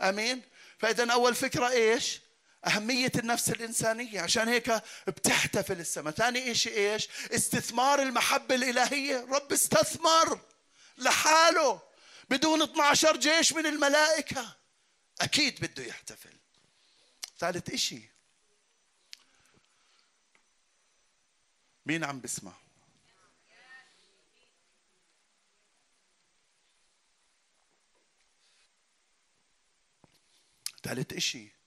[0.00, 0.42] آمين.
[0.78, 2.20] فإذا أول فكرة إيش؟
[2.66, 4.20] أهمية النفس الإنسانية.
[4.20, 6.14] عشان هيك بتحتفل السماء.
[6.14, 9.26] ثاني إشي إيش؟ استثمار المحبة الإلهية.
[9.30, 10.40] رب استثمر
[10.98, 11.82] لحاله.
[12.30, 14.56] بدون 12 جيش من الملائكة.
[15.20, 16.36] أكيد بده يحتفل.
[17.38, 18.02] ثالث إشي.
[21.86, 22.52] مين عم بسمع؟
[30.82, 31.57] ثالث إشي.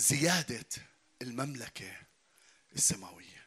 [0.00, 0.66] زيادة
[1.22, 1.92] المملكة
[2.76, 3.46] السماوية.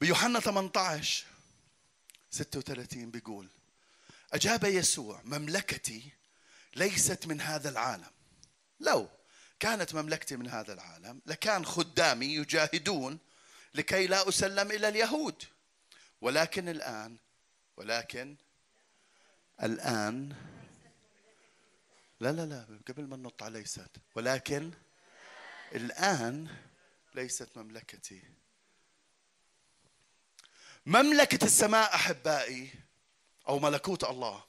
[0.00, 1.26] بيوحنا 18
[2.30, 3.48] 36 بيقول
[4.32, 6.10] أجاب يسوع مملكتي
[6.76, 8.10] ليست من هذا العالم.
[8.80, 9.08] لو
[9.60, 13.18] كانت مملكتي من هذا العالم لكان خدامي يجاهدون
[13.74, 15.44] لكي لا أسلم إلى اليهود.
[16.20, 17.16] ولكن الآن
[17.76, 18.36] ولكن
[19.62, 20.36] الآن
[22.20, 24.72] لا لا لا قبل ما ننط على ليست ولكن
[25.74, 26.48] الآن
[27.14, 28.22] ليست مملكتي.
[30.86, 32.70] مملكة السماء أحبائي
[33.48, 34.44] أو ملكوت الله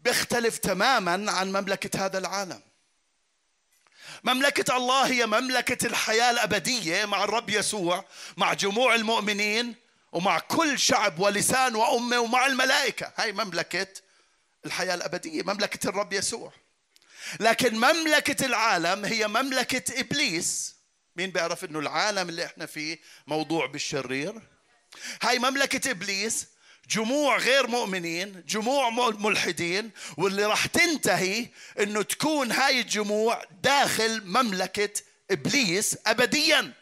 [0.00, 2.62] بيختلف تماما عن مملكة هذا العالم.
[4.24, 8.04] مملكة الله هي مملكة الحياة الأبدية مع الرب يسوع
[8.36, 9.74] مع جموع المؤمنين
[10.12, 13.12] ومع كل شعب ولسان وأمة ومع الملائكة.
[13.16, 13.86] هاي مملكة
[14.66, 16.52] الحياة الأبدية مملكة الرب يسوع.
[17.40, 20.76] لكن مملكة العالم هي مملكة إبليس.
[21.16, 24.42] مين بيعرف أنه العالم اللي إحنا فيه موضوع بالشرير؟
[25.22, 26.46] هاي مملكة إبليس
[26.90, 31.48] جموع غير مؤمنين جموع ملحدين واللي راح تنتهي
[31.80, 34.90] إنه تكون هاي الجموع داخل مملكة
[35.30, 36.72] إبليس ابديا.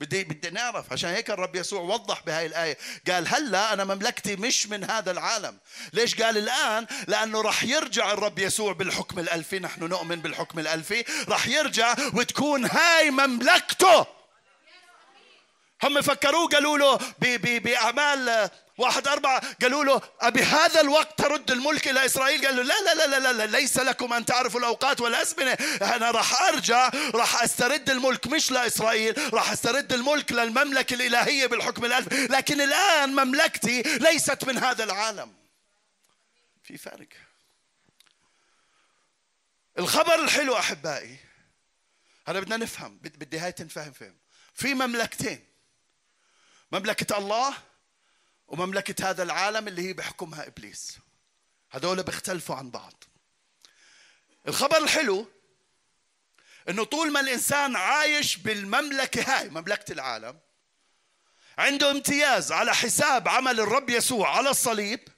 [0.00, 0.92] بدي بدي نعرف.
[0.92, 2.78] عشان هيك الرب يسوع وضح بهاي الآية.
[3.10, 5.58] قال هلأ أنا مملكتي مش من هذا العالم.
[5.92, 9.58] ليش قال الآن؟ لأنه راح يرجع الرب يسوع بالحكم الألفي.
[9.58, 11.04] نحن نؤمن بالحكم الألفي.
[11.28, 14.06] راح يرجع وتكون هاي مملكته.
[15.82, 16.98] هم فكروه قالوا له
[17.58, 22.94] بأعمال واحد أربعة قالوا له أبي هذا الوقت ترد الملك إلى إسرائيل؟ قال له لا
[22.94, 25.52] لا لا لا, لا ليس لكم أن تعرفوا الأوقات والأزمنة
[25.82, 32.12] أنا راح أرجع راح أسترد الملك مش لإسرائيل راح أسترد الملك للمملكة الإلهية بالحكم الألف.
[32.12, 35.34] لكن الآن مملكتي ليست من هذا العالم.
[36.62, 37.08] في فرق.
[39.78, 41.16] الخبر الحلو أحبائي
[42.28, 44.16] هذا بدنا نفهم بدي هاي تنفهم فهم.
[44.54, 45.44] في مملكتين
[46.72, 47.54] مملكة الله
[48.48, 50.98] ومملكة هذا العالم اللي هي بحكمها إبليس.
[51.70, 53.04] هذول بيختلفوا عن بعض.
[54.48, 55.28] الخبر الحلو
[56.68, 60.38] إنه طول ما الإنسان عايش بالمملكة هاي مملكة العالم
[61.58, 65.08] عنده امتياز على حساب عمل الرب يسوع على الصليب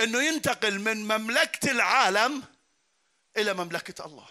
[0.00, 2.42] إنه ينتقل من مملكة العالم
[3.36, 4.28] إلى مملكة الله.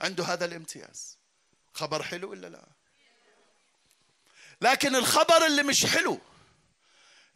[0.00, 1.18] عنده هذا الامتياز.
[1.74, 2.64] خبر حلو ولا لا؟
[4.60, 6.20] لكن الخبر اللي مش حلو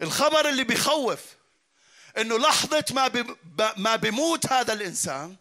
[0.03, 1.21] الخبر اللي بيخوف
[2.19, 3.35] إنه لحظة ما
[3.77, 5.37] ما بيموت هذا الإنسان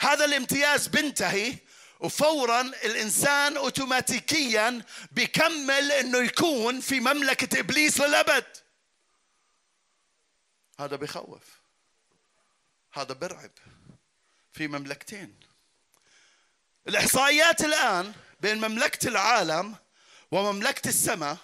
[0.00, 1.56] هذا الامتياز بينتهي
[2.00, 8.46] وفورا الإنسان اوتوماتيكيا بيكمل إنه يكون في مملكة إبليس للأبد.
[10.80, 11.42] هذا بخوف
[12.92, 13.50] هذا برعب
[14.52, 15.36] في مملكتين.
[16.88, 19.76] الإحصائيات الآن بين مملكة العالم
[20.30, 21.36] ومملكة السماء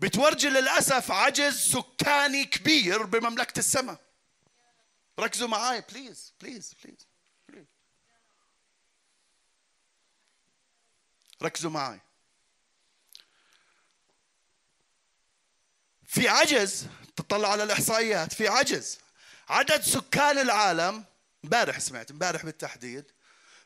[0.00, 4.00] بتورجي للأسف عجز سكاني كبير بمملكة السماء.
[5.18, 7.06] ركزوا معي please please please
[11.42, 12.00] ركزوا معي
[16.04, 16.86] في عجز
[17.16, 18.98] تطلع على الإحصائيات في عجز.
[19.48, 21.04] عدد سكان العالم
[21.44, 23.04] امبارح سمعت امبارح بالتحديد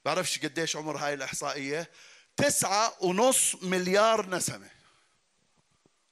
[0.05, 1.91] بعرفش قديش عمر هاي الإحصائية
[2.37, 4.74] تسعة ونص مليار نسمة.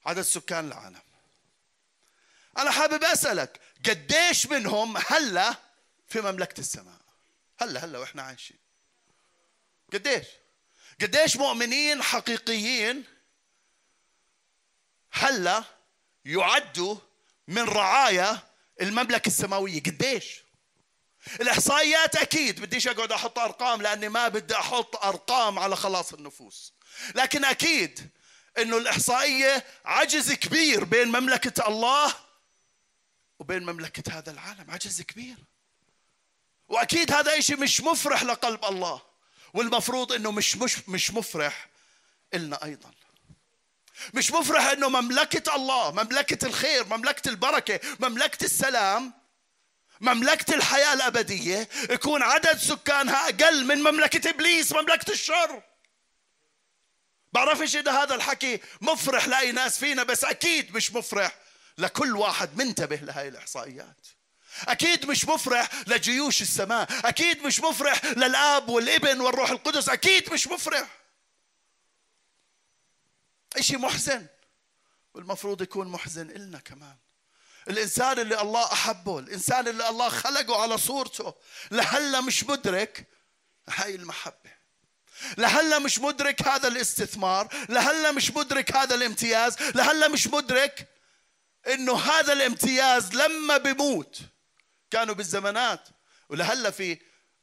[0.06, 1.00] عدد سكان العالم.
[2.58, 5.54] أنا حابب أسألك قديش منهم هلا
[6.08, 7.00] في مملكة السماء؟
[7.58, 8.58] هلا هلا وإحنا عايشين.
[9.92, 10.26] قديش؟
[11.00, 13.04] قديش مؤمنين حقيقيين
[15.12, 15.64] هلا
[16.24, 16.96] يعدوا
[17.48, 18.38] من رعايا
[18.80, 20.42] المملكة السماوية؟ قديش؟
[21.40, 26.72] الإحصائيات أكيد بديش أقعد أحط أرقام لأني ما بدي أحط أرقام على خلاص النفوس.
[27.14, 28.10] لكن أكيد
[28.58, 32.14] إنه الإحصائية عجز كبير بين مملكة الله
[33.38, 35.36] وبين مملكة هذا العالم عجز كبير.
[36.68, 39.02] وأكيد هذا شيء مش مفرح لقلب الله
[39.54, 41.68] والمفروض إنه مش مش مش مفرح
[42.34, 42.90] إلنا أيضا.
[44.14, 49.12] مش مفرح إنه مملكة الله مملكة الخير مملكة البركة مملكة السلام
[50.00, 55.62] مملكة الحياة الأبدية يكون عدد سكانها أقل من مملكة إبليس مملكة الشر.
[57.32, 61.38] بعرفش إذا هذا الحكي مفرح لأي ناس فينا بس أكيد مش مفرح
[61.78, 64.06] لكل واحد منتبه لهذه الإحصائيات.
[64.68, 70.88] أكيد مش مفرح لجيوش السماء أكيد مش مفرح للآب والابن والروح القدس أكيد مش مفرح.
[73.56, 74.26] إشي محزن
[75.14, 76.96] والمفروض يكون محزن إلنا كمان.
[77.68, 81.34] الإنسان اللي الله أحبه الإنسان اللي الله خلقه على صورته
[81.70, 83.06] لهلا مش مدرك
[83.68, 84.61] هاي المحبة.
[85.38, 90.88] لهلا مش مدرك هذا الاستثمار لهلا مش مدرك هذا الامتياز لهلا مش مدرك
[91.66, 94.20] إنه هذا الامتياز لما بموت
[94.90, 95.88] كانوا بالزمانات.
[96.28, 96.98] ولهلا في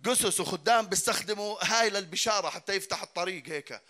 [0.06, 3.82] قسس وخدام بيستخدموا هاي للبشارة حتى يفتح الطريق هيك.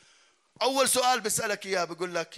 [0.61, 2.35] أول سؤال بسألك إياه بقول لك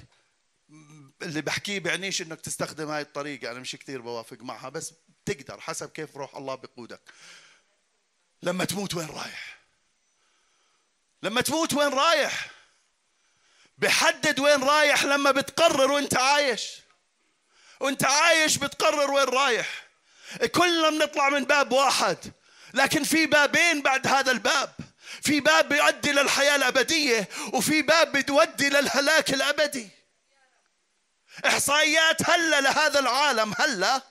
[1.22, 4.94] اللي بحكيه بعنيش إنك تستخدم هاي الطريقة أنا مش كثير بوافق معها بس
[5.26, 7.02] تقدر حسب كيف روح الله بقودك
[8.44, 9.61] لما تموت وين رايح؟
[11.24, 12.48] لما تموت وين رايح؟
[13.78, 16.72] بحدد وين رايح لما بتقرر وانت عايش.
[17.80, 19.68] وانت عايش بتقرر وين رايح.
[20.56, 22.18] كلنا بنطلع من باب واحد
[22.74, 24.74] لكن في بابين بعد هذا الباب.
[25.22, 29.90] في باب بيؤدي للحياة الأبدية وفي باب بيودي للهلاك الأبدي.
[31.46, 34.02] إحصائيات هلأ لهذا العالم هلأ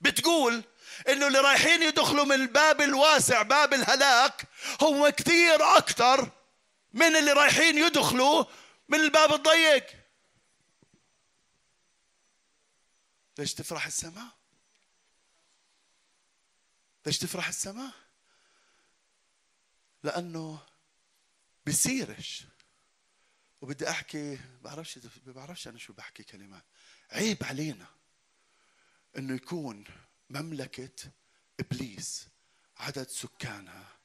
[0.00, 0.62] بتقول
[1.08, 4.44] إنه اللي رايحين يدخلوا من الباب الواسع باب الهلاك
[4.82, 6.28] هو كثير أكثر
[6.92, 8.44] من اللي رايحين يدخلوا
[8.88, 9.86] من الباب الضيق.
[13.38, 14.28] ليش تفرح السماء؟
[17.06, 17.92] ليش تفرح السماء؟
[20.02, 20.66] لأنه
[21.66, 22.46] بصيرش.
[23.62, 26.64] وبدي أحكي بعرفش بعرفش أنا شو بحكي كلمات
[27.10, 27.86] عيب علينا
[29.18, 29.84] إنه يكون
[30.30, 31.12] مملكة
[31.60, 32.28] إبليس
[32.76, 33.98] عدد سكانها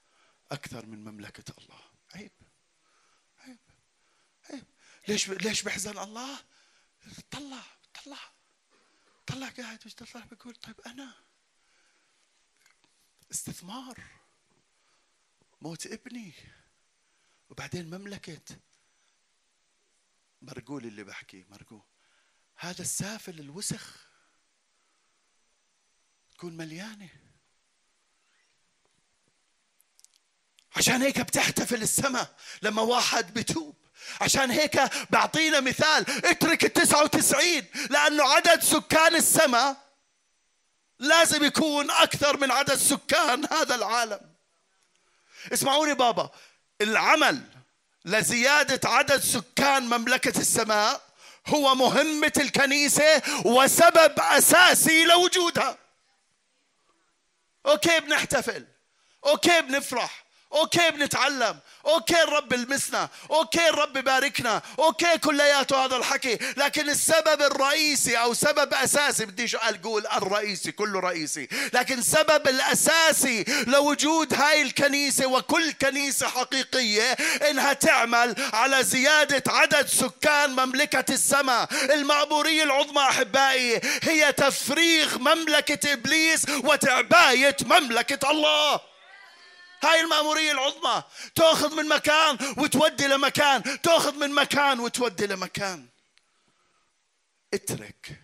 [0.52, 1.80] أكثر من مملكة الله
[2.16, 2.32] عيب
[3.40, 3.60] عيب
[4.50, 4.66] عيب
[5.08, 6.40] ليش ليش بحزن الله؟
[7.32, 7.64] طلع
[8.04, 8.20] طلع.
[9.28, 11.14] طلع قاعد طلع؟ بقول طيب أنا
[13.32, 14.04] استثمار.
[15.62, 16.34] موت ابني.
[17.50, 18.60] وبعدين مملكة.
[20.42, 21.84] مرقول اللي بحكي مرقول.
[22.56, 24.08] هذا السافل الوسخ.
[26.34, 27.10] تكون مليانة.
[30.76, 33.87] عشان هيك بتحتفل السماء لما واحد بتوب.
[34.22, 36.26] عشان هيك بعطينا مثال.
[36.26, 39.76] اترك التسعة وتسعين لأنه عدد سكان السماء
[41.00, 44.20] لازم يكون أكثر من عدد سكان هذا العالم.
[45.54, 46.30] اسمعوني بابا
[46.82, 47.42] العمل
[48.06, 51.02] لزيادة عدد سكان مملكة السماء
[51.48, 55.78] هو مهمة الكنيسة وسبب أساسي لوجودها.
[57.66, 58.66] أوكي بنحتفل.
[59.26, 60.27] okay بنفرح.
[60.58, 61.60] okay بنتعلم.
[61.86, 66.40] okay الرب لمسنا okay الرب باركنا okay كلياته هذا الحكي.
[66.58, 71.48] لكن السبب الرئيسي أو سبب أساسي بديش أقول؟ الرئيسي كله رئيسي.
[71.74, 77.12] لكن السبب الأساسي لوجود هاي الكنيسة وكل كنيسة حقيقية
[77.50, 81.68] إنها تعمل على زيادة عدد سكان مملكة السماء.
[81.72, 88.80] المأمورية العظمى أحبائي هي تفريغ مملكة إبليس وتعباية مملكة الله.
[89.84, 91.04] هاي المأمورية العظمى.
[91.36, 93.82] تأخذ من مكان وتودي لمكان.
[93.82, 95.88] تأخذ من مكان وتودي لمكان.
[97.54, 98.22] اترك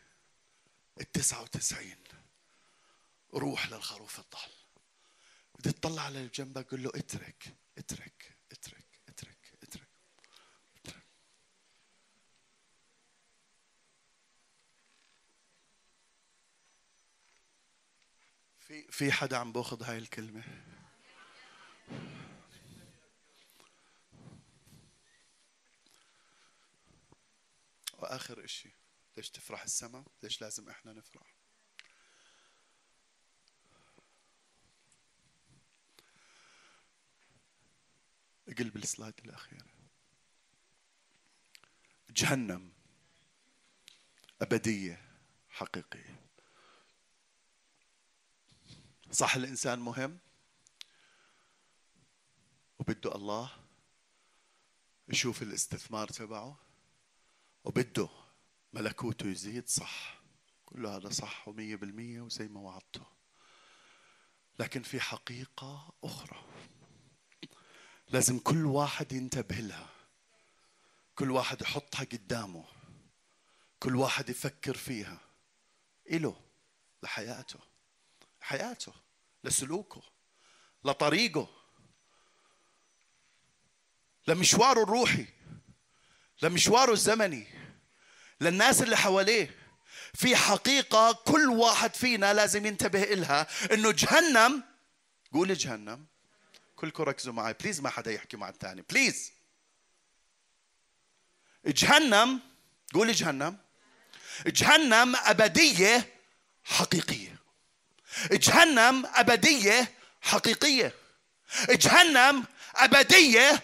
[1.02, 2.04] التسعة وتسعين.
[3.34, 4.52] روح للخروف الضال.
[5.60, 9.88] بدي تطلع على اللي جنبك قل له اترك اترك اترك اترك اترك,
[10.76, 11.04] اترك.
[18.60, 20.44] في في حدا عم بأخذ هاي الكلمة؟
[28.04, 28.76] واخر إشي.
[29.18, 31.36] ليش تفرح السماء ليش لازم إحنا نفرح؟
[38.58, 39.66] قلب السلايد الأخير.
[42.10, 42.72] جهنم.
[44.42, 45.20] أبدية.
[45.50, 46.24] حقيقية.
[49.12, 50.20] صح الإنسان مهم؟
[52.80, 53.52] وبده الله
[55.08, 56.63] يشوف الاستثمار تبعه؟
[57.64, 58.10] وبده
[58.74, 60.22] ملكوته يزيد صح.
[60.66, 63.06] كل هذا صح ومية بالمية وزي ما وعدته.
[64.60, 66.46] لكن في حقيقة أخرى.
[68.10, 69.90] لازم كل واحد ينتبه لها.
[71.16, 72.66] كل واحد يحطها قدامه.
[73.80, 75.20] كل واحد يفكر فيها.
[76.12, 76.42] إله
[77.04, 77.60] لحياته.
[78.42, 78.94] حياته
[79.44, 80.02] لسلوكه
[80.86, 81.48] لطريقه.
[84.28, 85.28] لمشواره الروحي.
[86.42, 87.48] لمشواره الزمني
[88.42, 89.56] للناس اللي حواليه.
[90.14, 94.64] في حقيقة كل واحد فينا لازم ينتبه إلها إنه جهنم
[95.34, 96.06] قول جهنم.
[96.76, 98.84] كلكم ركزوا معي please ما حدا يحكي مع الثاني.
[98.90, 99.32] please
[101.66, 102.40] جهنم
[102.94, 103.58] قول جهنم.
[104.48, 106.14] جهنم أبدية
[106.64, 107.36] حقيقية.
[108.32, 110.94] جهنم أبدية حقيقية.
[111.70, 113.64] جهنم أبدية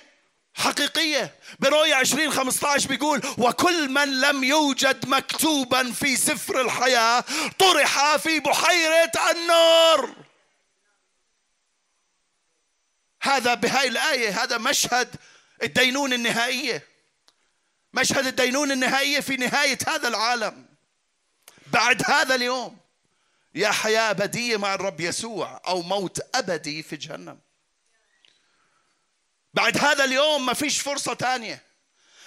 [0.59, 1.35] حقيقية.
[1.59, 7.23] برؤية 20 15 بيقول وكل من لم يوجد مكتوبا في سفر الحياة
[7.59, 10.15] طرح في بحيرة النار.
[13.21, 15.15] هذا بهاي الآية هذا مشهد
[15.63, 16.87] الدينون النهائية.
[17.93, 20.65] مشهد الدينون النهائية في نهاية هذا العالم.
[21.67, 22.77] بعد هذا اليوم
[23.55, 27.39] يا حياة أبدية مع الرب يسوع أو موت أبدي في جهنم.
[29.53, 31.69] بعد هذا اليوم ما فيش فرصة تانية.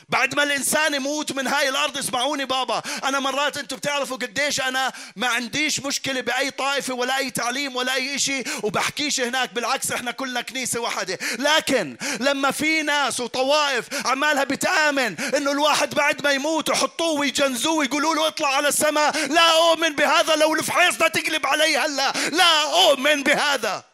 [0.09, 4.93] بعد ما الإنسان يموت من هاي الأرض اسمعوني بابا أنا مرات أنتم بتعرفوا قديش أنا
[5.17, 10.11] ما عنديش مشكلة بأي طائفة ولا أي تعليم ولا أي شيء وبحكيش هناك بالعكس إحنا
[10.11, 11.19] كلنا كنيسة واحدة.
[11.39, 18.15] لكن لما في ناس وطوائف عمالها بتآمن إنه الواحد بعد ما يموت يحطوه ويجنزوه ويقولوا
[18.15, 23.85] له اطلع على السماء لا أؤمن بهذا لو الفحيص تقلب علي هلا لا أؤمن بهذا.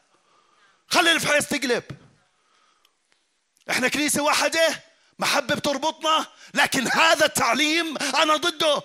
[0.89, 1.85] خلي الفحيص تقلب.
[3.71, 4.83] إحنا كنيسة واحدة
[5.19, 8.83] محبة بتربطنا لكن هذا التعليم أنا ضده.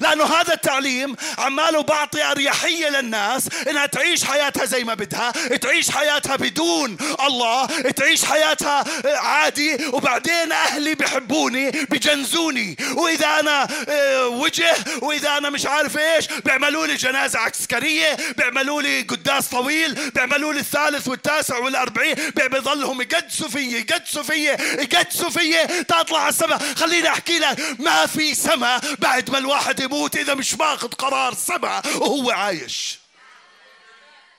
[0.00, 5.30] لأنه هذا التعليم عماله بعطي أريحية للناس إنها تعيش حياتها زي ما بدها
[5.60, 14.74] تعيش حياتها بدون الله تعيش حياتها عادي وبعدين أهلي بحبوني بجنزوني وإذا أنا آه، وجه
[15.02, 20.60] وإذا أنا مش عارف إيش بيعملوا لي جنازة عسكرية بيعملوا لي قداس طويل بيعملوا لي
[20.60, 26.58] الثالث والتاسع والأربعين بيضلهم يقدسوا فيي يقدسوا فيي يقدسوا فيي تطلع على السماء.
[26.76, 31.82] خليني أحكي لك ما في سماء بعد ما الواحد يموت إذا مش ماخذ قرار سبعة
[31.96, 32.98] وهو عايش.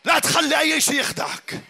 [0.06, 1.62] لا تخلي أي شيء يخدعك.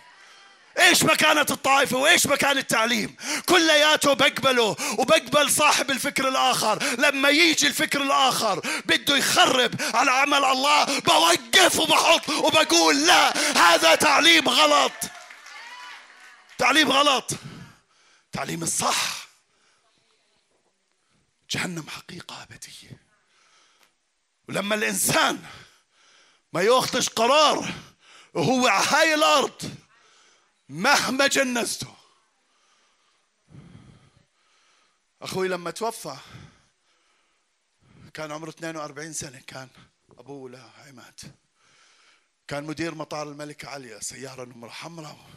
[0.80, 3.16] إيش مكانة الطائفة وإيش مكان التعليم؟
[3.46, 6.84] كلياته بقبله وبقبل صاحب الفكر الآخر.
[6.84, 11.00] لما يجي الفكر الآخر بده يخرب على عمل الله.
[11.00, 14.92] بوقف وبحط وبقول لا هذا تعليم غلط.
[16.58, 17.32] تعليم غلط.
[18.32, 19.28] تعليم الصح.
[21.52, 23.01] جهنم حقيقة أبدية.
[24.52, 25.46] ولما الإنسان
[26.54, 27.74] ما ياخذش قرار
[28.34, 29.78] وهو على هاي الأرض
[30.70, 31.96] مهما جنزته.
[35.22, 36.18] أخوي لما توفى
[38.14, 39.70] كان عمره 42 سنة كان
[40.18, 41.20] أبوه له عماد
[42.48, 45.30] كان مدير مطار الملكة عليا سيارة نمرة حمراء.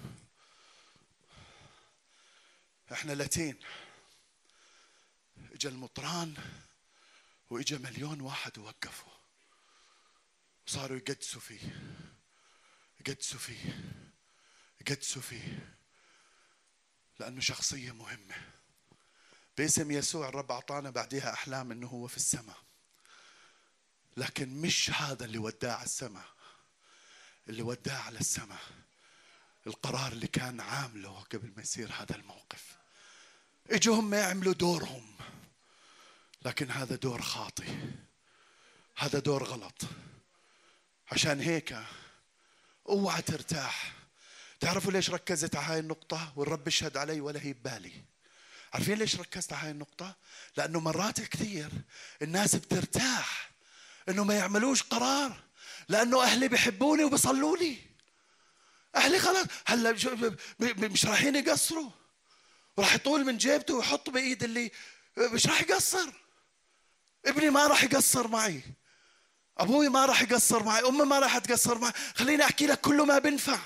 [2.92, 3.58] إحنا لاتين.
[5.52, 6.34] إجا المطران.
[7.50, 9.12] وإجا مليون واحد ووقفوا.
[10.66, 11.80] وصاروا يقدسوا فيه.
[13.00, 13.80] يقدسوا فيه.
[14.80, 15.76] يقدسوا فيه.
[17.18, 18.34] لأنه شخصية مهمة.
[19.58, 22.58] باسم يسوع الرب أعطانا بعدها أحلام أنه هو في السماء.
[24.16, 26.28] لكن مش هذا اللي وداه على السماء.
[27.48, 28.62] اللي وداه على السماء.
[29.66, 32.76] القرار اللي كان عامله قبل ما يصير هذا الموقف.
[33.70, 35.16] إجوا هم يعملوا دورهم.
[36.44, 37.68] لكن هذا دور خاطئ.
[38.96, 39.82] هذا دور غلط.
[41.12, 41.78] عشان هيك
[42.88, 43.92] اوعى ترتاح.
[44.60, 47.92] تعرفوا ليش ركزت على هاي النقطة؟ والرب يشهد علي ولا هي ببالي.
[48.74, 50.16] عارفين ليش ركزت على هاي النقطة؟
[50.56, 51.70] لأنه مرات كثير
[52.22, 53.50] الناس بترتاح
[54.08, 55.42] إنه ما يعملوش قرار
[55.88, 57.76] لأنه أهلي بحبوني وبصلوا لي
[58.96, 59.92] أهلي خلاص هلا
[60.60, 61.90] مش رايحين يقصروا.
[62.78, 64.70] راح يطول من جيبته ويحط بإيد اللي
[65.18, 66.23] مش راح يقصر.
[67.26, 68.60] ابني ما راح يقصر معي.
[69.58, 70.88] أبوي ما راح يقصر معي.
[70.88, 71.92] أمي ما راح تقصر معي.
[72.14, 73.58] خليني أحكي لك كله ما بنفع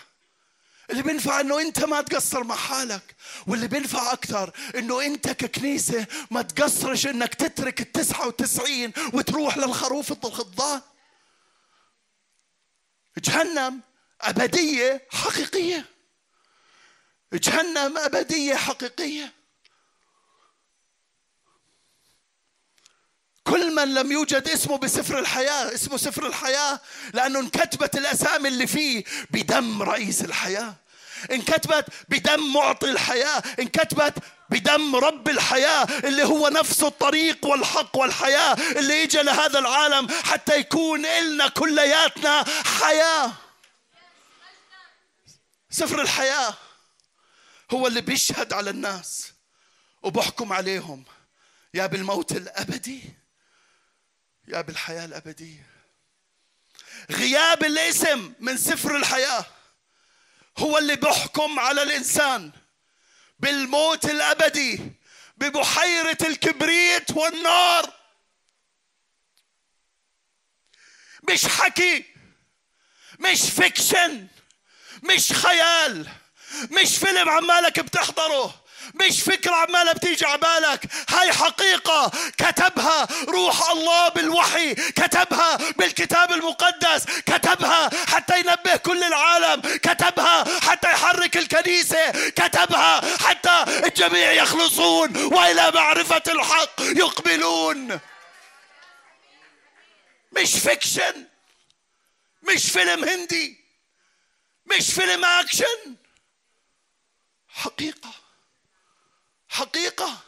[0.90, 6.42] اللي بينفع إنه أنت ما تقصر مع حالك واللي بينفع أكثر إنه أنت ككنيسة ما
[6.42, 10.82] تقصرش إنك تترك التسعة وتسعين وتروح للخروف الضال
[13.18, 13.80] جهنم
[14.20, 15.84] أبدية حقيقية.
[17.32, 19.32] جهنم أبدية حقيقية.
[23.50, 26.80] كل من لم يوجد اسمه بسفر الحياة اسمه سفر الحياة
[27.14, 30.74] لأنه انكتبت الأسامي اللي فيه بدم رئيس الحياة.
[31.30, 34.14] انكتبت بدم معطي الحياة انكتبت
[34.50, 41.06] بدم رب الحياة اللي هو نفس الطريق والحق والحياة اللي اجى لهذا العالم حتى يكون
[41.06, 42.44] إلنا كلياتنا
[42.80, 43.32] حياة.
[45.70, 46.54] سفر الحياة
[47.70, 49.32] هو اللي بيشهد على الناس
[50.02, 51.04] وبحكم عليهم
[51.74, 53.17] يا بالموت الأبدي.
[54.48, 55.66] يا بالحياة الأبدية.
[57.10, 59.46] غياب الاسم من سفر الحياة
[60.58, 62.52] هو اللي بيحكم على الإنسان
[63.38, 64.92] بالموت الأبدي
[65.36, 67.92] ببحيرة الكبريت والنار.
[71.30, 72.04] مش حكي
[73.18, 74.26] مش فيكشن
[75.02, 76.08] مش خيال
[76.70, 78.57] مش فيلم عمالك بتحضره.
[78.94, 82.10] مش فكرة عمالة بتيجي عبالك هاي حقيقة.
[82.38, 84.74] كتبها روح الله بالوحي.
[84.74, 87.04] كتبها بالكتاب المقدس.
[87.26, 89.60] كتبها حتى ينبه كل العالم.
[89.60, 92.10] كتبها حتى يحرك الكنيسة.
[92.30, 98.00] كتبها حتى الجميع يخلصون وإلى معرفة الحق يقبلون.
[100.32, 101.26] مش فيكشن.
[102.42, 103.58] مش فيلم هندي.
[104.66, 105.96] مش فيلم أكشن.
[107.48, 108.17] حقيقة.
[109.48, 110.22] حقيقة.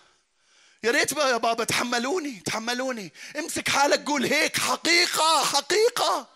[0.83, 3.13] يا ريت بقى يا بابا تحملوني تحملوني.
[3.39, 6.29] امسك حالك قول هيك حقيقة حقيقة.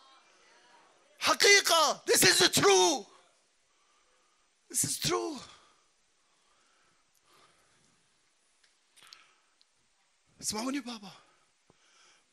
[1.18, 2.03] حقيقة.
[2.11, 3.07] This is true.
[4.72, 5.41] This is true.
[10.41, 11.12] اسمعوني بابا.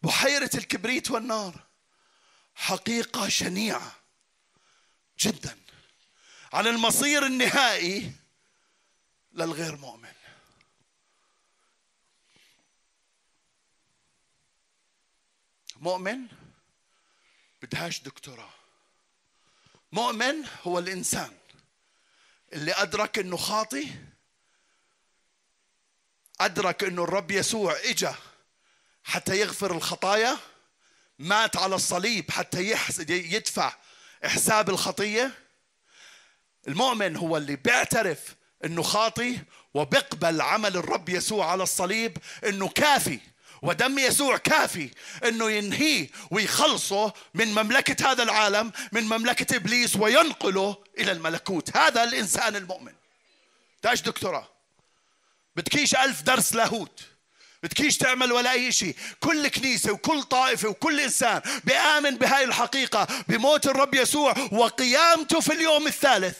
[0.01, 1.63] بحيرة الكبريت والنار.
[2.55, 3.95] حقيقة شنيعة
[5.19, 5.57] جدا.
[6.53, 8.11] عن المصير النهائي
[9.33, 10.13] للغير مؤمن.
[15.81, 16.27] مؤمن
[17.61, 18.49] بدهاش دكتوراه.
[19.91, 21.33] مؤمن هو الإنسان
[22.53, 23.87] اللي أدرك أنه خاطي
[26.39, 28.15] أدرك أنه الرب يسوع إجا
[29.03, 30.37] حتى يغفر الخطايا
[31.19, 32.75] مات على الصليب حتى
[33.09, 33.73] يدفع
[34.23, 35.31] حساب الخطية.
[36.67, 39.39] المؤمن هو اللي بيعترف إنه خاطي
[39.73, 43.30] وبيقبل عمل الرب يسوع على الصليب إنه كافي.
[43.61, 44.89] ودم يسوع كافي
[45.23, 51.77] إنه ينهيه ويخلصه من مملكة هذا العالم من مملكة إبليس وينقله إلى الملكوت.
[51.77, 52.93] هذا الإنسان المؤمن.
[53.81, 54.47] تاج دكتوراه
[55.55, 57.01] بتكيش ألف درس لاهوت.
[57.63, 63.67] بتكيش تعمل ولا أي شيء كل كنيسة وكل طائفة وكل إنسان بيآمن بهاي الحقيقة بموت
[63.67, 66.37] الرب يسوع وقيامته في اليوم الثالث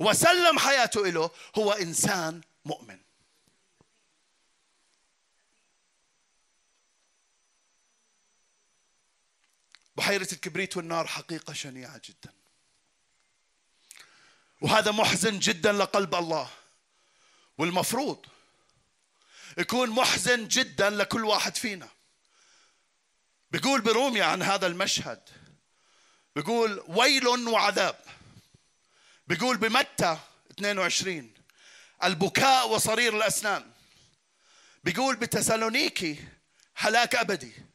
[0.00, 3.07] وسلم حياته له هو إنسان مؤمن.
[9.98, 12.32] بحيرة الكبريت والنار حقيقة شنيعة جدا.
[14.60, 16.50] وهذا محزن جدا لقلب الله.
[17.58, 18.26] والمفروض
[19.58, 21.88] يكون محزن جدا لكل واحد فينا.
[23.50, 25.20] بيقول بروميا عن هذا المشهد.
[26.36, 28.00] بيقول ويل وعذاب.
[29.26, 30.18] بيقول بمتى؟
[30.50, 31.34] 22
[32.04, 33.70] البكاء وصرير الأسنان.
[34.84, 36.28] بيقول بتسالونيكي
[36.74, 37.67] هلاك أبدي.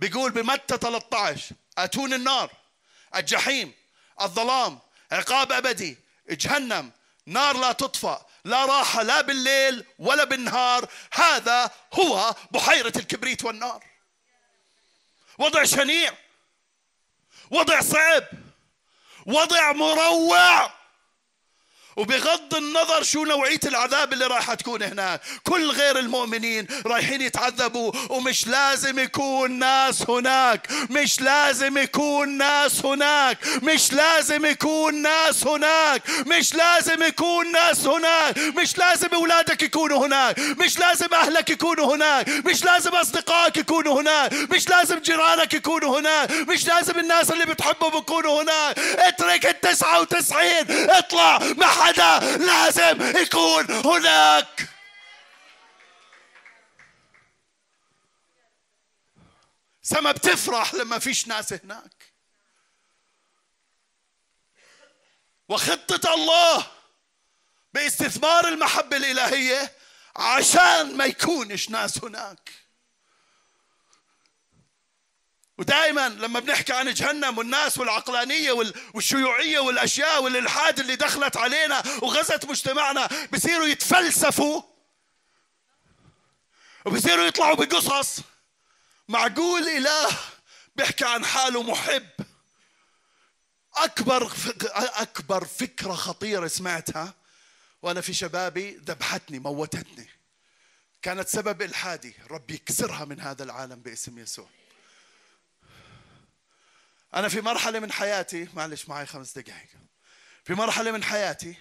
[0.00, 2.50] بيقول بمتى 13 أتون النار
[3.16, 3.72] الجحيم
[4.20, 4.78] الظلام
[5.12, 5.98] عقاب أبدي
[6.30, 6.92] جهنم.
[7.26, 10.88] نار لا تطفأ لا راحة لا بالليل ولا بالنهار.
[11.12, 13.84] هذا هو بحيرة الكبريت والنار.
[15.38, 16.14] وضع شنيع
[17.50, 18.24] وضع صعب
[19.26, 20.79] وضع مروع.
[21.96, 25.20] وبغض النظر شو نوعية العذاب اللي راح تكون هناك.
[25.44, 30.68] كل غير المؤمنين رايحين يتعذبوا ومش لازم يكون ناس هناك.
[30.90, 33.38] مش لازم يكون ناس هناك.
[33.62, 36.02] مش لازم يكون ناس هناك.
[36.26, 38.38] مش لازم يكون ناس هناك.
[38.38, 40.38] مش لازم أولادك يكونوا هناك.
[40.38, 42.28] مش لازم أهلك يكونوا هناك.
[42.28, 44.32] مش لازم أصدقائك يكونوا هناك.
[44.32, 46.30] مش لازم جيرانك يكونوا هناك.
[46.32, 48.78] مش لازم الناس اللي بتحبهم يكونوا هناك.
[48.78, 49.46] اترك
[49.80, 50.90] التسعة وتسعين.
[50.90, 54.68] اطلع مع حدا لازم يكون هناك.
[59.82, 62.12] سما بتفرح لما فيش ناس هناك.
[65.48, 66.66] وخطة الله
[67.74, 69.72] باستثمار المحبة الإلهية
[70.16, 72.50] عشان ما يكونش ناس هناك.
[75.60, 78.52] ودائما لما بنحكي عن جهنم والناس والعقلانية
[78.94, 84.62] والشيوعية والأشياء والإلحاد اللي دخلت علينا وغزت مجتمعنا بصيروا يتفلسفوا
[86.84, 88.20] وبصيروا يطلعوا بقصص.
[89.08, 90.08] معقول إله
[90.76, 92.08] بيحكي عن حاله محب.
[93.74, 94.32] أكبر
[94.74, 97.14] أكبر فكرة خطيرة سمعتها
[97.82, 100.08] وأنا في شبابي ذبحتني موتتني.
[101.02, 102.14] كانت سبب إلحادي.
[102.30, 104.59] ربي يكسرها من هذا العالم باسم يسوع.
[107.14, 109.68] أنا في مرحلة من حياتي معلش معي خمس دقائق
[110.44, 111.54] في مرحلة من حياتي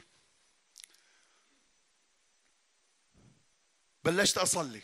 [4.04, 4.82] بلشت أصلي.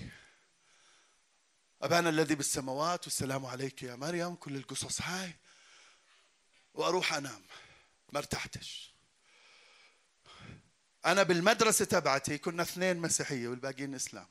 [1.81, 5.35] أبانا الذي بالسماوات والسلام عليك يا مريم كل القصص هاي.
[6.73, 7.41] وأروح أنام.
[8.13, 8.93] ما ارتحتش.
[11.05, 14.27] أنا بالمدرسة تبعتي كنا اثنين مسيحية والباقيين إسلام.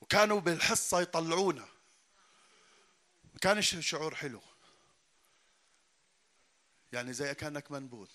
[0.00, 1.73] وكانوا بالحصة يطلعونا.
[3.44, 4.42] ما كانش شعور حلو.
[6.92, 8.08] يعني زي كأنك منبوذ.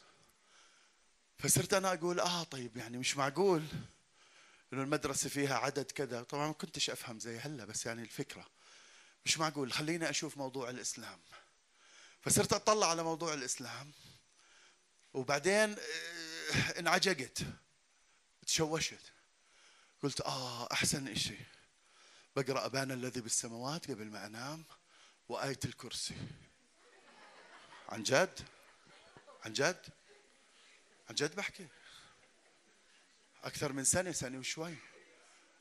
[1.38, 3.66] فصرت أنا أقول آه طيب يعني مش معقول
[4.74, 6.24] إنه المدرسة فيها عدد كذا.
[6.24, 8.46] طبعا ما كنتش أفهم زي هلا بس يعني الفكرة.
[9.26, 9.74] مش معقول.
[9.74, 11.20] خليني أشوف موضوع الإسلام.
[12.22, 13.92] فصرت أطلع على موضوع الإسلام
[15.14, 17.40] وبعدين آه، انعجقت.
[18.46, 19.12] تشوشت.
[20.04, 21.38] قلت آه أحسن إشي.
[22.36, 24.66] بقرأ ابانا الذي بالسماوات قبل ما أنام.
[25.30, 26.16] وآية الكرسي.
[27.90, 28.40] عن جد؟
[29.46, 29.86] عن جد؟
[31.10, 31.68] عن جد بحكي.
[33.44, 34.76] أكثر من سنة سنة وشوي.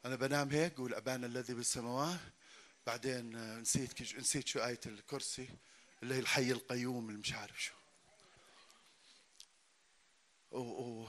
[0.04, 2.20] أنا بنام هيك قول أبانا الذي بالسماوات.
[2.86, 5.48] بعدين نسيت نسيت شو آية الكرسي.
[6.02, 7.74] اللي هي الحي القيوم اللي مش عارف شو.
[10.50, 10.58] و...
[10.58, 11.08] و...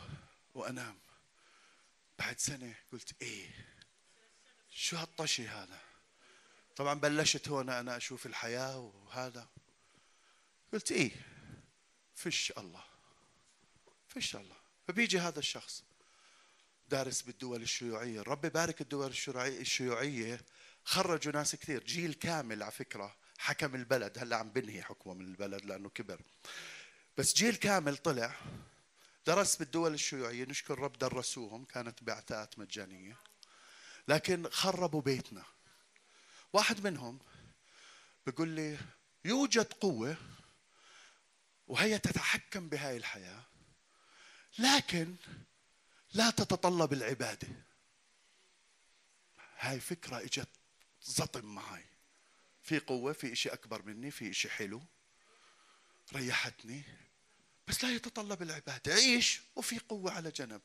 [0.54, 1.00] وأنام.
[2.20, 3.50] بعد سنة قلت إيه؟
[4.70, 5.89] شو هالطشي هذا؟
[6.80, 9.48] طبعا بلشت هون أنا أشوف الحياة وهذا.
[10.74, 11.12] قلت إيه
[12.16, 12.84] فش الله
[14.08, 14.56] فش الله.
[14.88, 15.84] فبيجي هذا الشخص
[16.90, 18.22] دارس بالدول الشيوعية.
[18.22, 20.42] رب بارك الدول الشيوعية.
[20.84, 21.84] خرجوا ناس كثير.
[21.84, 23.16] جيل كامل على فكرة.
[23.38, 24.18] حكم البلد.
[24.18, 26.22] هلأ عم بنهي حكمه من البلد لأنه كبر.
[27.18, 28.36] بس جيل كامل طلع
[29.26, 30.46] درس بالدول الشيوعية.
[30.46, 31.66] نشكر رب درسوهم.
[31.66, 33.18] كانت بعثات مجانية.
[34.08, 35.44] لكن خربوا بيتنا.
[36.54, 37.20] واحد منهم
[38.26, 38.78] بيقول لي
[39.26, 40.18] يوجد قوة
[41.68, 43.44] وهي تتحكم بهاي الحياة
[44.60, 45.16] لكن
[46.14, 47.48] لا تتطلب العبادة.
[49.58, 50.50] هاي فكرة إجت
[51.02, 51.86] زطم معي
[52.62, 54.82] في قوة في إشي أكبر مني في إشي حلو
[56.14, 56.84] ريحتني
[57.68, 58.94] بس لا يتطلب العبادة.
[58.94, 60.62] عيش وفي قوة على جنب.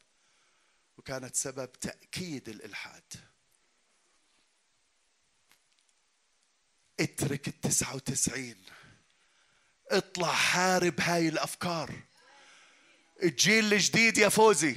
[0.97, 3.34] وكانت سبب تأكيد الإلحاد.
[7.01, 8.57] اترك التسعة وتسعين.
[9.90, 11.90] اطلع حارب هاي الأفكار.
[13.22, 14.76] الجيل الجديد يا فوزي.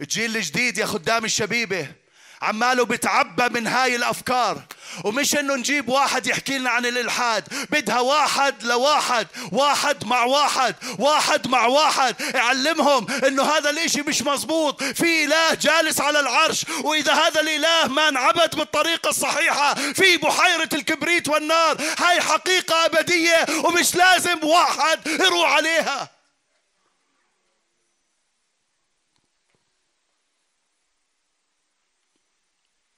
[0.00, 1.94] الجيل الجديد يا خدام الشبيبة.
[2.42, 4.62] عماله بتعبى من هاي الأفكار.
[5.04, 7.44] ومش إنه نجيب واحد يحكي لنا عن الإلحاد.
[7.70, 9.26] بدها واحد لواحد.
[9.52, 10.74] واحد مع واحد.
[10.98, 12.14] واحد مع واحد.
[12.34, 14.82] يعلمهم إنه هذا الإشي مش مزبوط.
[14.82, 16.66] في إله جالس على العرش.
[16.84, 21.76] وإذا هذا الإله ما انعبد بالطريقة الصحيحة في بحيرة الكبريت والنار.
[21.98, 23.46] هاي حقيقة أبدية.
[23.64, 26.17] ومش لازم واحد يروح عليها.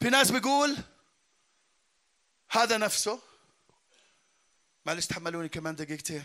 [0.01, 0.77] في ناس بيقول
[2.51, 3.21] هذا نفسه.
[4.87, 6.25] معلش تحملوني كمان دقيقتين.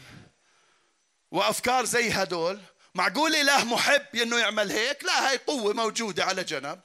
[1.32, 2.62] وأفكار زي هدول
[2.96, 6.82] معقول إله محب إنه يعمل هيك؟ لا هاي قوة موجودة على جنب.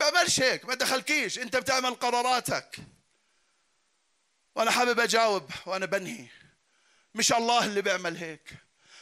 [0.00, 2.76] بعملش هيك ما دخلكيش أنت بتعمل قراراتك.
[4.54, 6.26] وأنا حابب أجاوب وأنا بنهي.
[7.14, 8.54] مش الله اللي بيعمل هيك.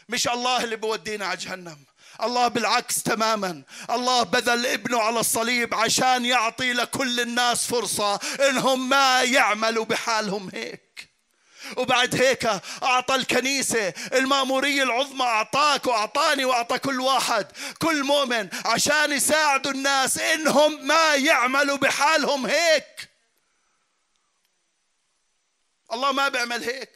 [0.09, 1.84] مش الله اللي بودينا على جهنم.
[2.22, 3.62] الله بالعكس تماما.
[3.90, 11.09] الله بذل ابنه على الصليب عشان يعطي لكل الناس فرصة إنهم ما يعملوا بحالهم هيك.
[11.76, 12.46] وبعد هيك
[12.82, 17.46] أعطى الكنيسة المأمورية العظمى أعطاك وأعطاني وأعطى كل واحد
[17.78, 23.09] كل مؤمن عشان يساعدوا الناس إنهم ما يعملوا بحالهم هيك.
[25.92, 26.90] الله ما بيعمل هيك.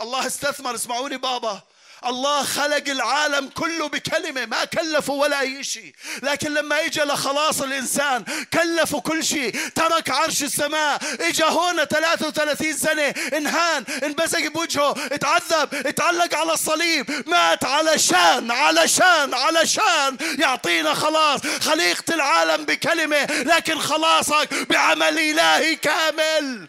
[0.00, 1.62] الله استثمر اسمعوني بابا.
[2.06, 5.94] الله خلق العالم كله بكلمة ما كلفه ولا أي شيء.
[6.22, 9.56] لكن لما إجا لخلاص الإنسان كلفه كل شيء.
[9.74, 10.98] ترك عرش السماء.
[11.20, 20.16] إجا هون 33 سنة انهان انبزق بوجهه اتعذب اتعلق على الصليب مات علشان علشان علشان
[20.38, 21.40] يعطينا خلاص.
[21.60, 26.68] خليقة العالم بكلمة لكن خلاصك بعمل إلهي كامل.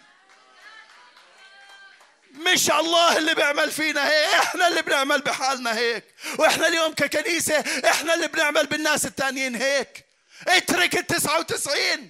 [2.48, 6.16] مش الله اللي بيعمل فينا هيك إحنا اللي بنعمل بحالنا هيك.
[6.39, 10.06] وإحنا اليوم ككنيسة إحنا اللي بنعمل بالناس التانيين هيك.
[10.48, 12.10] اترك التسعة وتسعين.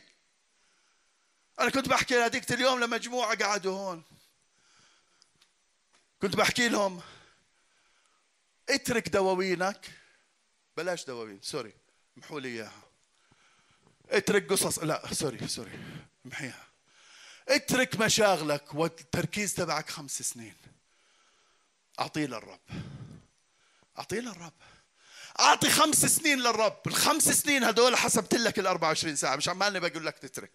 [1.59, 4.03] أنا كنت بحكي هذيك اليوم لمجموعة قعدوا هون.
[6.21, 7.01] كنت بحكي لهم
[8.69, 9.89] اترك دواوينك.
[10.77, 11.73] بلاش دواوين sorry
[12.15, 12.81] محوا لي إياها.
[14.09, 15.79] اترك قصص لا sorry sorry
[16.25, 16.70] محيها
[17.55, 20.55] اترك مشاغلك والتركيز تبعك خمس سنين.
[21.99, 22.59] أعطيه للرب.
[23.99, 24.53] أعطيه للرب.
[25.41, 26.77] أعطي خمس سنين للرب.
[26.87, 29.35] الخمس سنين هدول حسبت لك ال 24 ساعة.
[29.35, 30.51] مش عمالي بقول لك تترك.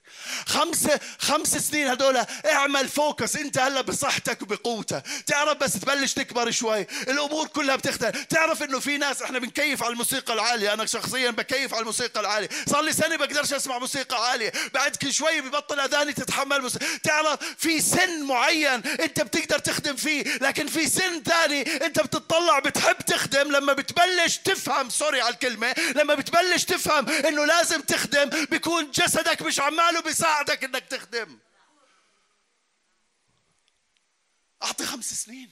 [0.47, 0.87] خمس
[1.19, 2.17] خمس سنين هدول
[2.53, 3.37] اعمل focus.
[3.37, 6.81] انت هلا بصحتك وبقوتك تعرف بس تبلش تكبر شوي.
[7.09, 8.25] الأمور كلها بتختلف.
[8.25, 10.73] تعرف إنه في ناس إحنا بنكيف على الموسيقى العالية.
[10.73, 12.49] أنا شخصيا بكيف على الموسيقى العالية.
[12.69, 14.53] صار لي سنة بقدرش أسمع موسيقى عالية.
[14.75, 16.87] بعد كل شوي ببطل أذاني تتحمل موسيقى.
[17.03, 20.23] تعرف في سن معين أنت بتقدر تخدم فيه.
[20.23, 23.53] لكن في سن ثاني أنت بتطلع بتحب تخدم.
[23.53, 29.61] لما بتبلش تفهم sorry على الكلمة لما بتبلش تفهم إنه لازم تخدم بيكون جسدك مش
[29.61, 31.39] عماله بيساعدك إنك تخدم.
[34.63, 35.51] أعطي خمس سنين.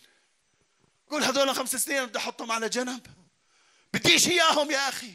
[1.11, 3.07] قول هذول خمس سنين بدي أحطهم على جنب.
[3.93, 5.15] بديش إياهم يا أخي.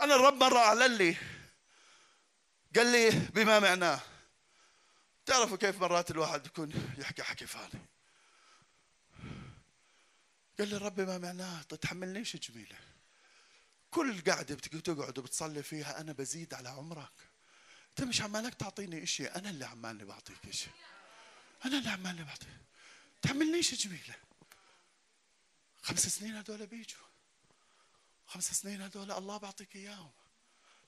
[0.00, 1.16] أنا الرب مرة أعلن لي
[2.76, 4.00] قال لي بما معناه
[5.26, 7.86] تعرفوا كيف مرات الواحد يكون يحكي حكي فاني؟
[10.58, 12.76] قال لي الرب ما معناه تتحملنيش جميلة؟
[13.90, 17.12] كل قعده بتقعد وبتصلي فيها أنا بزيد على عمرك.
[17.90, 20.70] أنت مش عمالك تعطيني إشي أنا اللي عمالي بعطيك إشي.
[21.64, 22.48] أنا اللي عمالي بعطيك.
[23.22, 24.14] تحملنيش جميلة.
[25.82, 27.06] خمس سنين هدول بيجوا.
[28.26, 30.10] خمس سنين هدول الله بعطيك إياهم.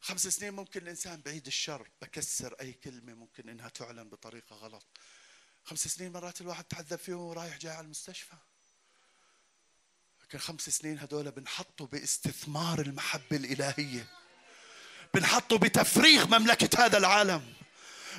[0.00, 4.86] خمس سنين ممكن الإنسان بعيد الشر بكسر أي كلمة ممكن إنها تعلن بطريقة غلط.
[5.64, 8.36] خمس سنين مرات الواحد تعذب فيهم ورايح جاي على المستشفى.
[10.32, 14.06] لكن خمس سنين هدول بنحطوا باستثمار المحبة الإلهية.
[15.14, 17.42] بنحطوا بتفريغ مملكة هذا العالم.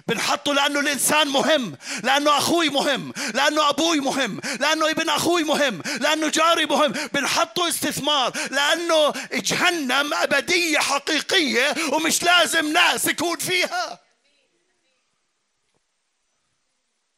[0.07, 6.30] بنحطه لأنه الإنسان مهم لأنه أخوي مهم لأنه أبوي مهم لأنه ابن أخوي مهم لأنه
[6.30, 6.91] جاري مهم.
[6.91, 13.99] بنحطه استثمار لأنه جهنم أبدية حقيقية ومش لازم ناس يكون فيها.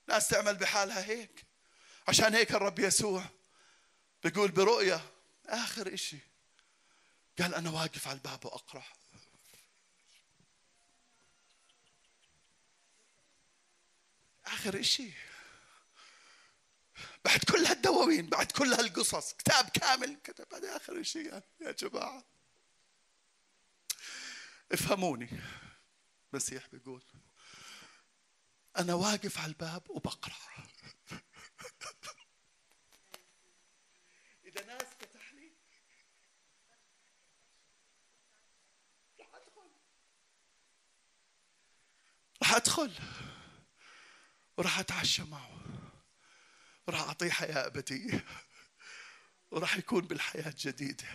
[0.08, 1.46] ناس تعمل بحالها هيك.
[2.08, 3.35] عشان هيك الرب يسوع
[4.26, 5.02] بيقول برؤيا
[5.46, 6.18] آخر إشي.
[7.40, 8.86] قال أنا واقف على الباب واقرع
[14.46, 15.12] آخر إشي.
[17.26, 21.24] بعد كل هالدواوين بعد كل هالقصص كتاب كامل كتب هذا آخر إشي.
[21.62, 22.24] يا جماعة.
[24.72, 25.30] افهموني.
[26.34, 27.04] المسيح بيقول
[28.78, 30.65] أنا واقف على الباب وبقرأ.
[34.62, 35.52] ناس فتح لي
[39.20, 39.72] راح أدخل.
[42.42, 42.94] راح أدخل.
[44.58, 45.60] وراح أتعشى معه.
[46.88, 48.26] وراح أعطيه حياة أبدية.
[49.52, 51.06] وراح يكون بالحياة جديده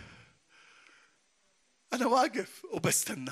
[1.93, 3.31] أنا واقف وبستنى.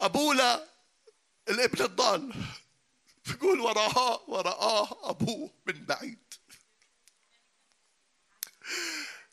[0.00, 0.68] ابولا
[1.48, 2.34] الابن الضال
[3.26, 6.25] بيقول وراه ورآه أبوه من بعيد.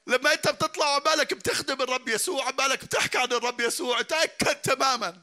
[0.08, 5.16] لما انت بتطلع عمالك بتخدم الرب يسوع عمالك بتحكي عن الرب يسوع تأكد تماما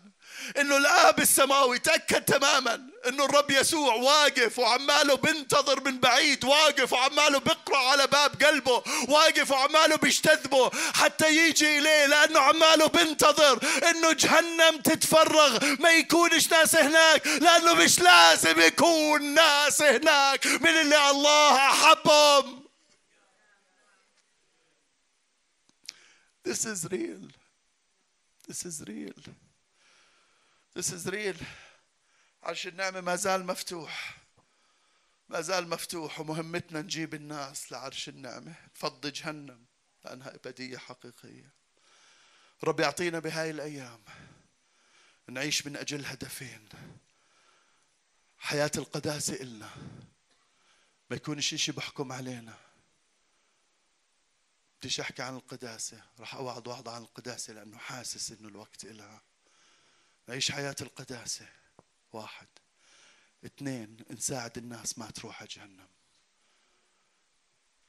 [0.59, 7.39] إنه الآب السماوي تأكد تماما إنه الرب يسوع واقف وعماله بينتظر من بعيد واقف وعماله
[7.39, 13.59] بيقرأ على باب قلبه واقف وعماله بيجتذبه حتى يجي إليه لأنه عماله بينتظر
[13.91, 21.11] إنه جهنم تتفرغ ما يكونش ناس هناك لأنه مش لازم يكون ناس هناك من اللي
[21.11, 22.60] الله أحبهم.
[26.43, 27.29] This is real.
[28.47, 29.21] This is real.
[30.75, 31.37] This is real.
[32.43, 34.19] عرش النعمة ما زال مفتوح
[35.29, 39.65] ما زال مفتوح ومهمتنا نجيب الناس لعرش النعمة نفضي جهنم
[40.05, 41.51] لأنها أبدية حقيقية
[42.65, 44.01] رب يعطينا بهاي الأيام
[45.29, 46.69] نعيش من أجل هدفين
[48.39, 49.71] حياة القداسة إلنا
[51.11, 52.59] ما يكونش شيء بحكم علينا
[54.81, 59.23] بديش أحكي عن القداسة راح أوعد وعظ عن القداسة لأنه حاسس إنه الوقت إلها.
[60.29, 61.49] نعيش حياة القداسة.
[62.13, 62.47] واحد.
[63.45, 65.89] اثنين نساعد الناس ما تروح على جهنم.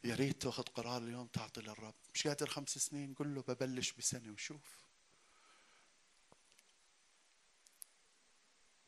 [0.04, 1.94] يا ريت تأخذ قرار اليوم تعطي للرب.
[2.14, 4.62] مش قادر خمس سنين قل له ببلش بسنة وشوف.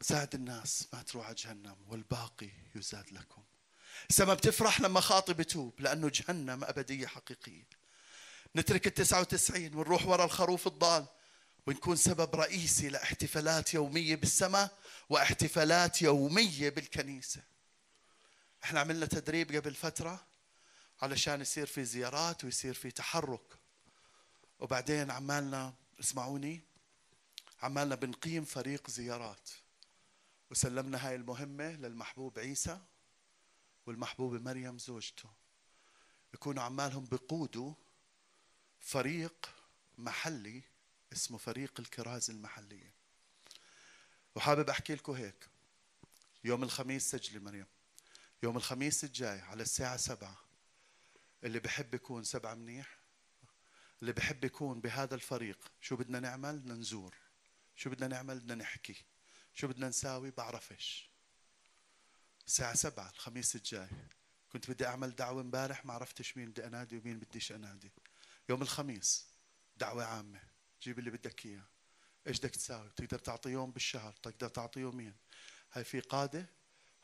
[0.02, 3.44] ساعد الناس ما تروح على جهنم والباقي يزاد لكم.
[4.10, 7.83] السما بتفرح لما خاطب يتوب لأنه جهنم أبدية حقيقية.
[8.56, 11.06] نترك التسعة وتسعين ونروح ورا الخروف الضال.
[11.68, 14.78] ونكون سبب رئيسي لاحتفالات يومية بالسماء
[15.10, 17.44] واحتفالات يومية بالكنيسة.
[18.64, 20.26] إحنا عملنا تدريب قبل فترة
[21.02, 23.58] علشان يصير في زيارات ويصير في تحرك.
[24.60, 26.62] وبعدين عمالنا اسمعوني
[27.62, 29.50] عمالنا بنقيم فريق زيارات.
[30.52, 32.80] وسلمنا هاي المهمة للمحبوب عيسى
[33.86, 35.30] والمحبوبة مريم زوجته.
[36.34, 37.74] يكونوا عمالهم بقودوا
[38.84, 39.50] فريق
[39.98, 40.62] محلي
[41.14, 42.94] اسمه فريق الكراز المحلية.
[44.36, 45.48] وحابب أحكي لكم هيك.
[46.44, 47.66] يوم الخميس سجلي مريم.
[48.44, 50.38] يوم الخميس الجاي على الساعة سبعة.
[51.44, 52.98] اللي بحب يكون سبعة منيح.
[54.02, 55.72] اللي بحب يكون بهذا الفريق.
[55.82, 57.16] شو بدنا نعمل؟ بدنا نزور.
[57.76, 59.06] شو بدنا نعمل؟ بدنا نحكي.
[59.54, 61.10] شو بدنا نساوي؟ بعرفش
[62.48, 63.90] الساعة سبعة الخميس الجاي.
[64.52, 67.92] كنت بدي أعمل دعوة امبارح ما عرفتش مين بدي أنادي ومين بديش أنادي.
[68.50, 69.28] يوم الخميس.
[69.78, 70.42] دعوة عامة.
[70.82, 71.64] جيب اللي بدك إياه.
[72.28, 75.16] إيش بدك تساوي؟ بتقدر تعطي يوم بالشهر تقدر تعطي يومين.
[75.72, 76.50] هاي في قادة.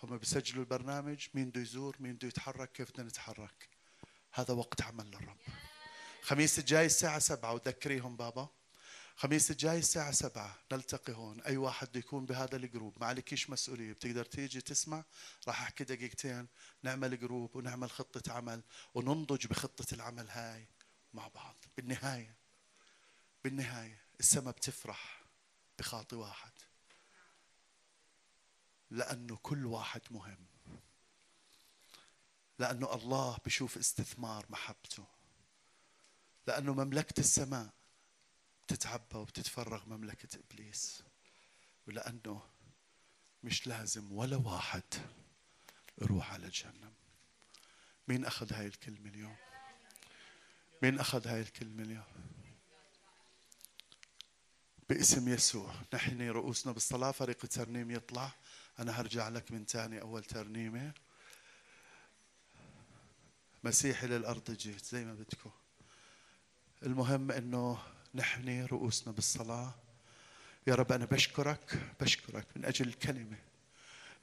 [0.04, 1.28] هم بيسجلوا البرنامج.
[1.34, 3.70] مين بده يزور؟ مين بده يتحرك؟ كيف بدنا نتحرك؟
[4.34, 5.38] هذا وقت عمل للرب.
[6.22, 7.54] خميس الجاي الساعة سبعة.
[7.54, 8.50] وذكريهم بابا.
[9.16, 10.60] خميس الجاي الساعة سبعة.
[10.72, 11.42] نلتقي هون.
[11.42, 13.00] أي واحد بده يكون بهذا الجروب.
[13.00, 13.94] ما عليكيش مسؤولية.
[13.94, 15.04] بتقدر تيجي تسمع.
[15.48, 16.48] راح أحكي دقيقتين.
[16.84, 18.64] نعمل جروب ونعمل خطة عمل
[18.94, 20.68] وننضج بخطة العمل هاي.
[21.14, 21.56] مع بعض.
[21.78, 22.36] بالنهاية
[23.44, 25.24] بالنهاية السماء بتفرح
[25.80, 26.52] بخاطي واحد.
[28.92, 30.46] لأنه كل واحد مهم.
[32.60, 35.06] لأنه الله بشوف استثمار محبته.
[36.48, 37.70] لأنه مملكة السماء
[38.64, 41.04] بتتعبى وبتتفرغ مملكة إبليس.
[41.88, 42.50] ولأنه
[43.44, 44.84] مش لازم ولا واحد
[46.02, 46.94] يروح على جهنم.
[48.08, 49.38] مين أخذ هاي الكلمة اليوم؟
[50.82, 52.04] مين أخذ هاي الكلمة اليوم؟
[54.90, 55.74] باسم يسوع.
[55.94, 58.32] نحن رؤوسنا بالصلاة فريق الترنيم يطلع.
[58.80, 60.94] أنا هرجع لك من تاني أول ترنيمة.
[63.64, 65.52] مسيحي للأرض جيت زي ما بدكم.
[66.84, 67.80] المهم أنه
[68.16, 69.76] نحن رؤوسنا بالصلاة.
[70.68, 73.38] يا رب أنا بشكرك بشكرك من أجل الكلمة.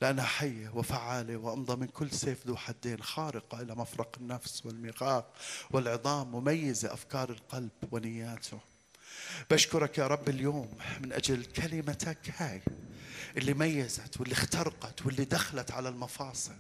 [0.01, 5.33] لأنها حية وفعالة وأمضى من كل سيف ذو حدين خارقة إلى مفرق النفس والميقاق
[5.71, 8.59] والعظام مميزة أفكار القلب ونياته.
[9.51, 12.63] بشكرك يا رب اليوم من أجل كلمتك هاي
[13.37, 16.57] اللي ميزت واللي اخترقت واللي دخلت على المفاصل.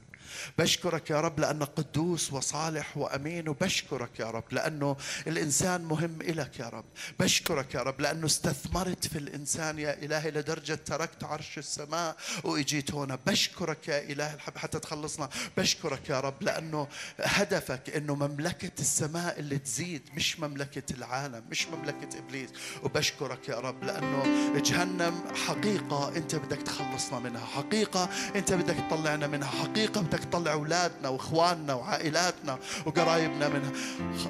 [0.59, 4.97] بشكرك يا رب لأنك قدوس وصالح وأمين وبشكرك يا رب لأنه
[5.27, 6.85] الإنسان مهم إلك يا رب.
[7.20, 13.18] بشكرك يا رب لأنه استثمرت في الإنسان يا إلهي لدرجة تركت عرش السماء وإجيت هنا
[13.27, 15.29] بشكرك يا إلهي الحب حتى تخلصنا.
[15.57, 16.89] بشكرك يا رب لأنه
[17.20, 22.51] هدفك أنه مملكة السماء اللي تزيد مش مملكة العالم مش مملكة إبليس.
[22.83, 24.22] وبشكرك يا رب لأنه
[24.61, 31.09] جهنم حقيقة أنت بدك تخلصنا منها حقيقة أنت بدك تطلعنا منها حقيقة بدك تطلع أولادنا
[31.09, 33.71] وإخواننا وعائلاتنا وقرايبنا منها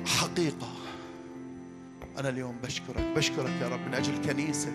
[0.06, 0.68] حقيقة.
[2.18, 4.72] أنا اليوم بشكرك بشكرك يا رب من أجل كنيسة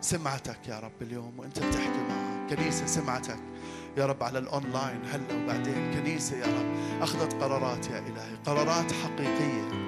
[0.00, 2.48] سمعتك يا رب اليوم وأنت بتحكي معها.
[2.50, 3.38] كنيسة سمعتك
[3.96, 5.94] يا رب على الأونلاين هلا وبعدين.
[5.94, 9.83] كنيسة يا رب أخذت قرارات يا إلهي قرارات حقيقية.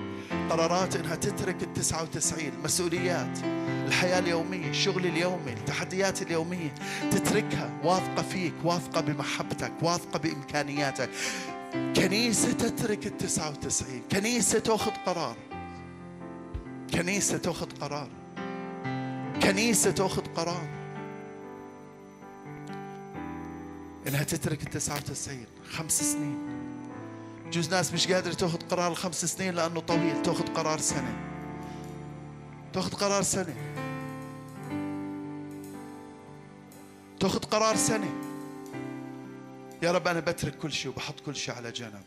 [0.51, 3.39] قرارات إنها تترك ال 99 مسؤوليات
[3.87, 6.75] الحياة اليومية الشغل اليومي التحديات اليومية
[7.11, 7.71] تتركها.
[7.85, 11.11] واثقة فيك واثقة بمحبتك واثقة بإمكانياتك.
[11.97, 15.37] كنيسة تترك ال 99 كنيسة تأخذ قرار.
[16.95, 18.09] كنيسة تأخذ قرار.
[19.43, 20.69] كنيسة تأخذ قرار.
[24.09, 26.56] إنها تترك ال 99 خمس سنين.
[27.53, 31.15] جوز ناس مش قادرة تاخذ قرار الخمس سنين لأنه طويل تاخذ قرار سنة.
[32.73, 33.55] تاخذ قرار سنة.
[37.21, 38.11] تاخذ قرار سنة.
[39.83, 42.05] يا رب أنا بترك كل شيء وبحط كل شيء على جنب.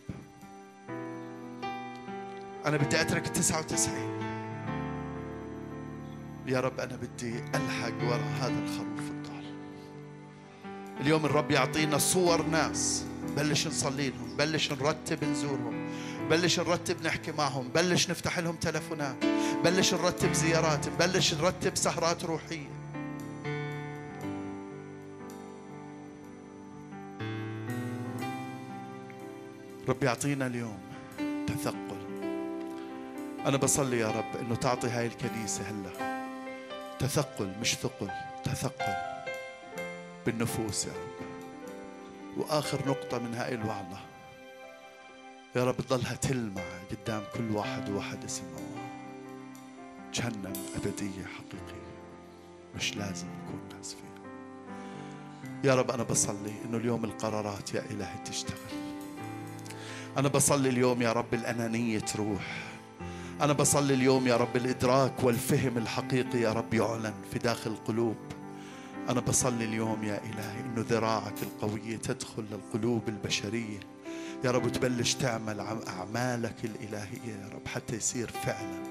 [2.66, 4.20] أنا بدي أترك التسعة وتسعين.
[6.46, 9.46] يا رب أنا بدي ألحق وراء هذا الخروف الضال
[11.02, 13.06] اليوم الرب يعطينا صور ناس.
[13.36, 15.90] بلش نصلي لهم بلش نرتب نزورهم
[16.30, 19.26] بلش نرتب نحكي معهم بلش نفتح لهم تلفونات
[19.64, 22.80] بلش نرتب زيارات بلش نرتب سهرات روحية.
[29.88, 30.80] رب يعطينا اليوم
[31.48, 32.00] تثقل.
[33.46, 36.20] أنا بصلي يا رب إنه تعطي هاي الكنيسة هلا.
[37.00, 38.10] تثقل مش ثقل
[38.44, 38.96] تثقل
[40.26, 41.09] بالنفوس يا رب.
[42.38, 43.98] وآخر نقطة من هاي الوعظة.
[45.56, 48.90] يا رب تضلها تلمع قدام كل واحد وواحد يسمعوها
[50.14, 51.90] جهنم أبدية حقيقية.
[52.76, 54.10] مش لازم نكون ناس فيها.
[55.64, 58.58] يا رب أنا بصلي إنه اليوم القرارات يا إلهي تشتغل.
[60.18, 62.64] أنا بصلي اليوم يا رب الأنانية تروح.
[63.42, 68.18] أنا بصلي اليوم يا رب الإدراك والفهم الحقيقي يا رب يعلن في داخل القلوب.
[69.10, 73.80] أنا بصلي اليوم يا إلهي إنه ذراعك القوية تدخل للقلوب البشرية.
[74.44, 78.84] يا رب تبلش تعمل أعمالك الإلهية يا رب حتى يصير فعلا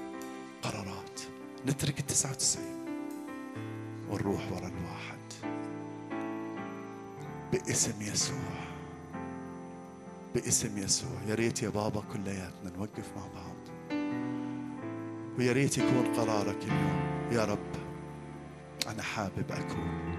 [0.61, 1.21] قرارات.
[1.67, 2.85] نترك التسعة وتسعين
[4.09, 5.19] ونروح ورا الواحد
[7.51, 8.69] باسم يسوع.
[10.35, 11.21] باسم يسوع.
[11.27, 13.55] يا ريت يا بابا كلياتنا نوقف مع بعض.
[15.37, 17.29] ويا ريت يكون قرارك اليوم.
[17.31, 17.78] يا رب
[18.89, 20.09] أنا حابب أكون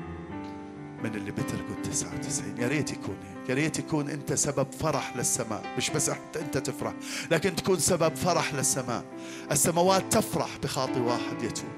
[1.05, 2.59] من اللي بتركوا التسعة وتسعين.
[2.59, 3.49] يا ريت يكون هيك.
[3.49, 5.63] يا ريت يكون أنت سبب فرح للسماء.
[5.77, 6.93] مش بس حتى أنت تفرح
[7.31, 9.05] لكن تكون سبب فرح للسماء.
[9.53, 11.71] السماوات تفرح بخاطي واحد يتوب.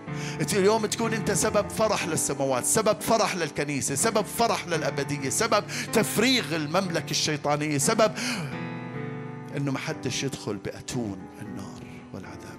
[0.53, 7.11] اليوم تكون أنت سبب فرح للسماوات سبب فرح للكنيسة سبب فرح للأبدية سبب تفريغ المملكة
[7.11, 8.13] الشيطانية سبب
[9.57, 11.83] أنه ما حدش يدخل بأتون النار
[12.15, 12.52] والعذاب.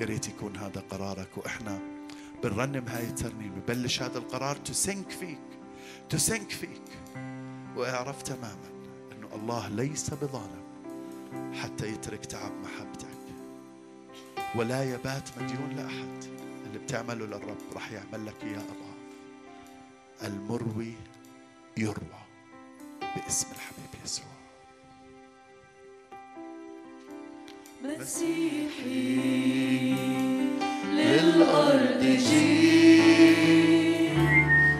[0.00, 1.78] يا ريت يكون هذا قرارك وإحنا
[2.42, 5.38] بنرنم هاي الترنيمه ببلش هذا القرار تسنك فيك
[6.08, 6.82] تسنك فيك.
[7.76, 8.70] واعرف تماما
[9.12, 10.66] إنه الله ليس بظالم
[11.62, 13.06] حتى يترك تعب محبتك.
[14.54, 16.24] ولا يبات مديون لأحد.
[16.66, 18.96] اللي بتعمله للرب راح يعمل لك إياه أضعاف.
[20.22, 20.92] المروي
[21.76, 22.22] يروى
[23.16, 23.95] باسم الحبيب.
[27.86, 29.14] مسيحي
[30.94, 32.98] للأرض جي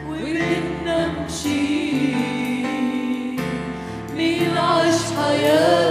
[0.08, 2.14] وبدنا نمشي
[4.16, 5.85] مين عاش حياتي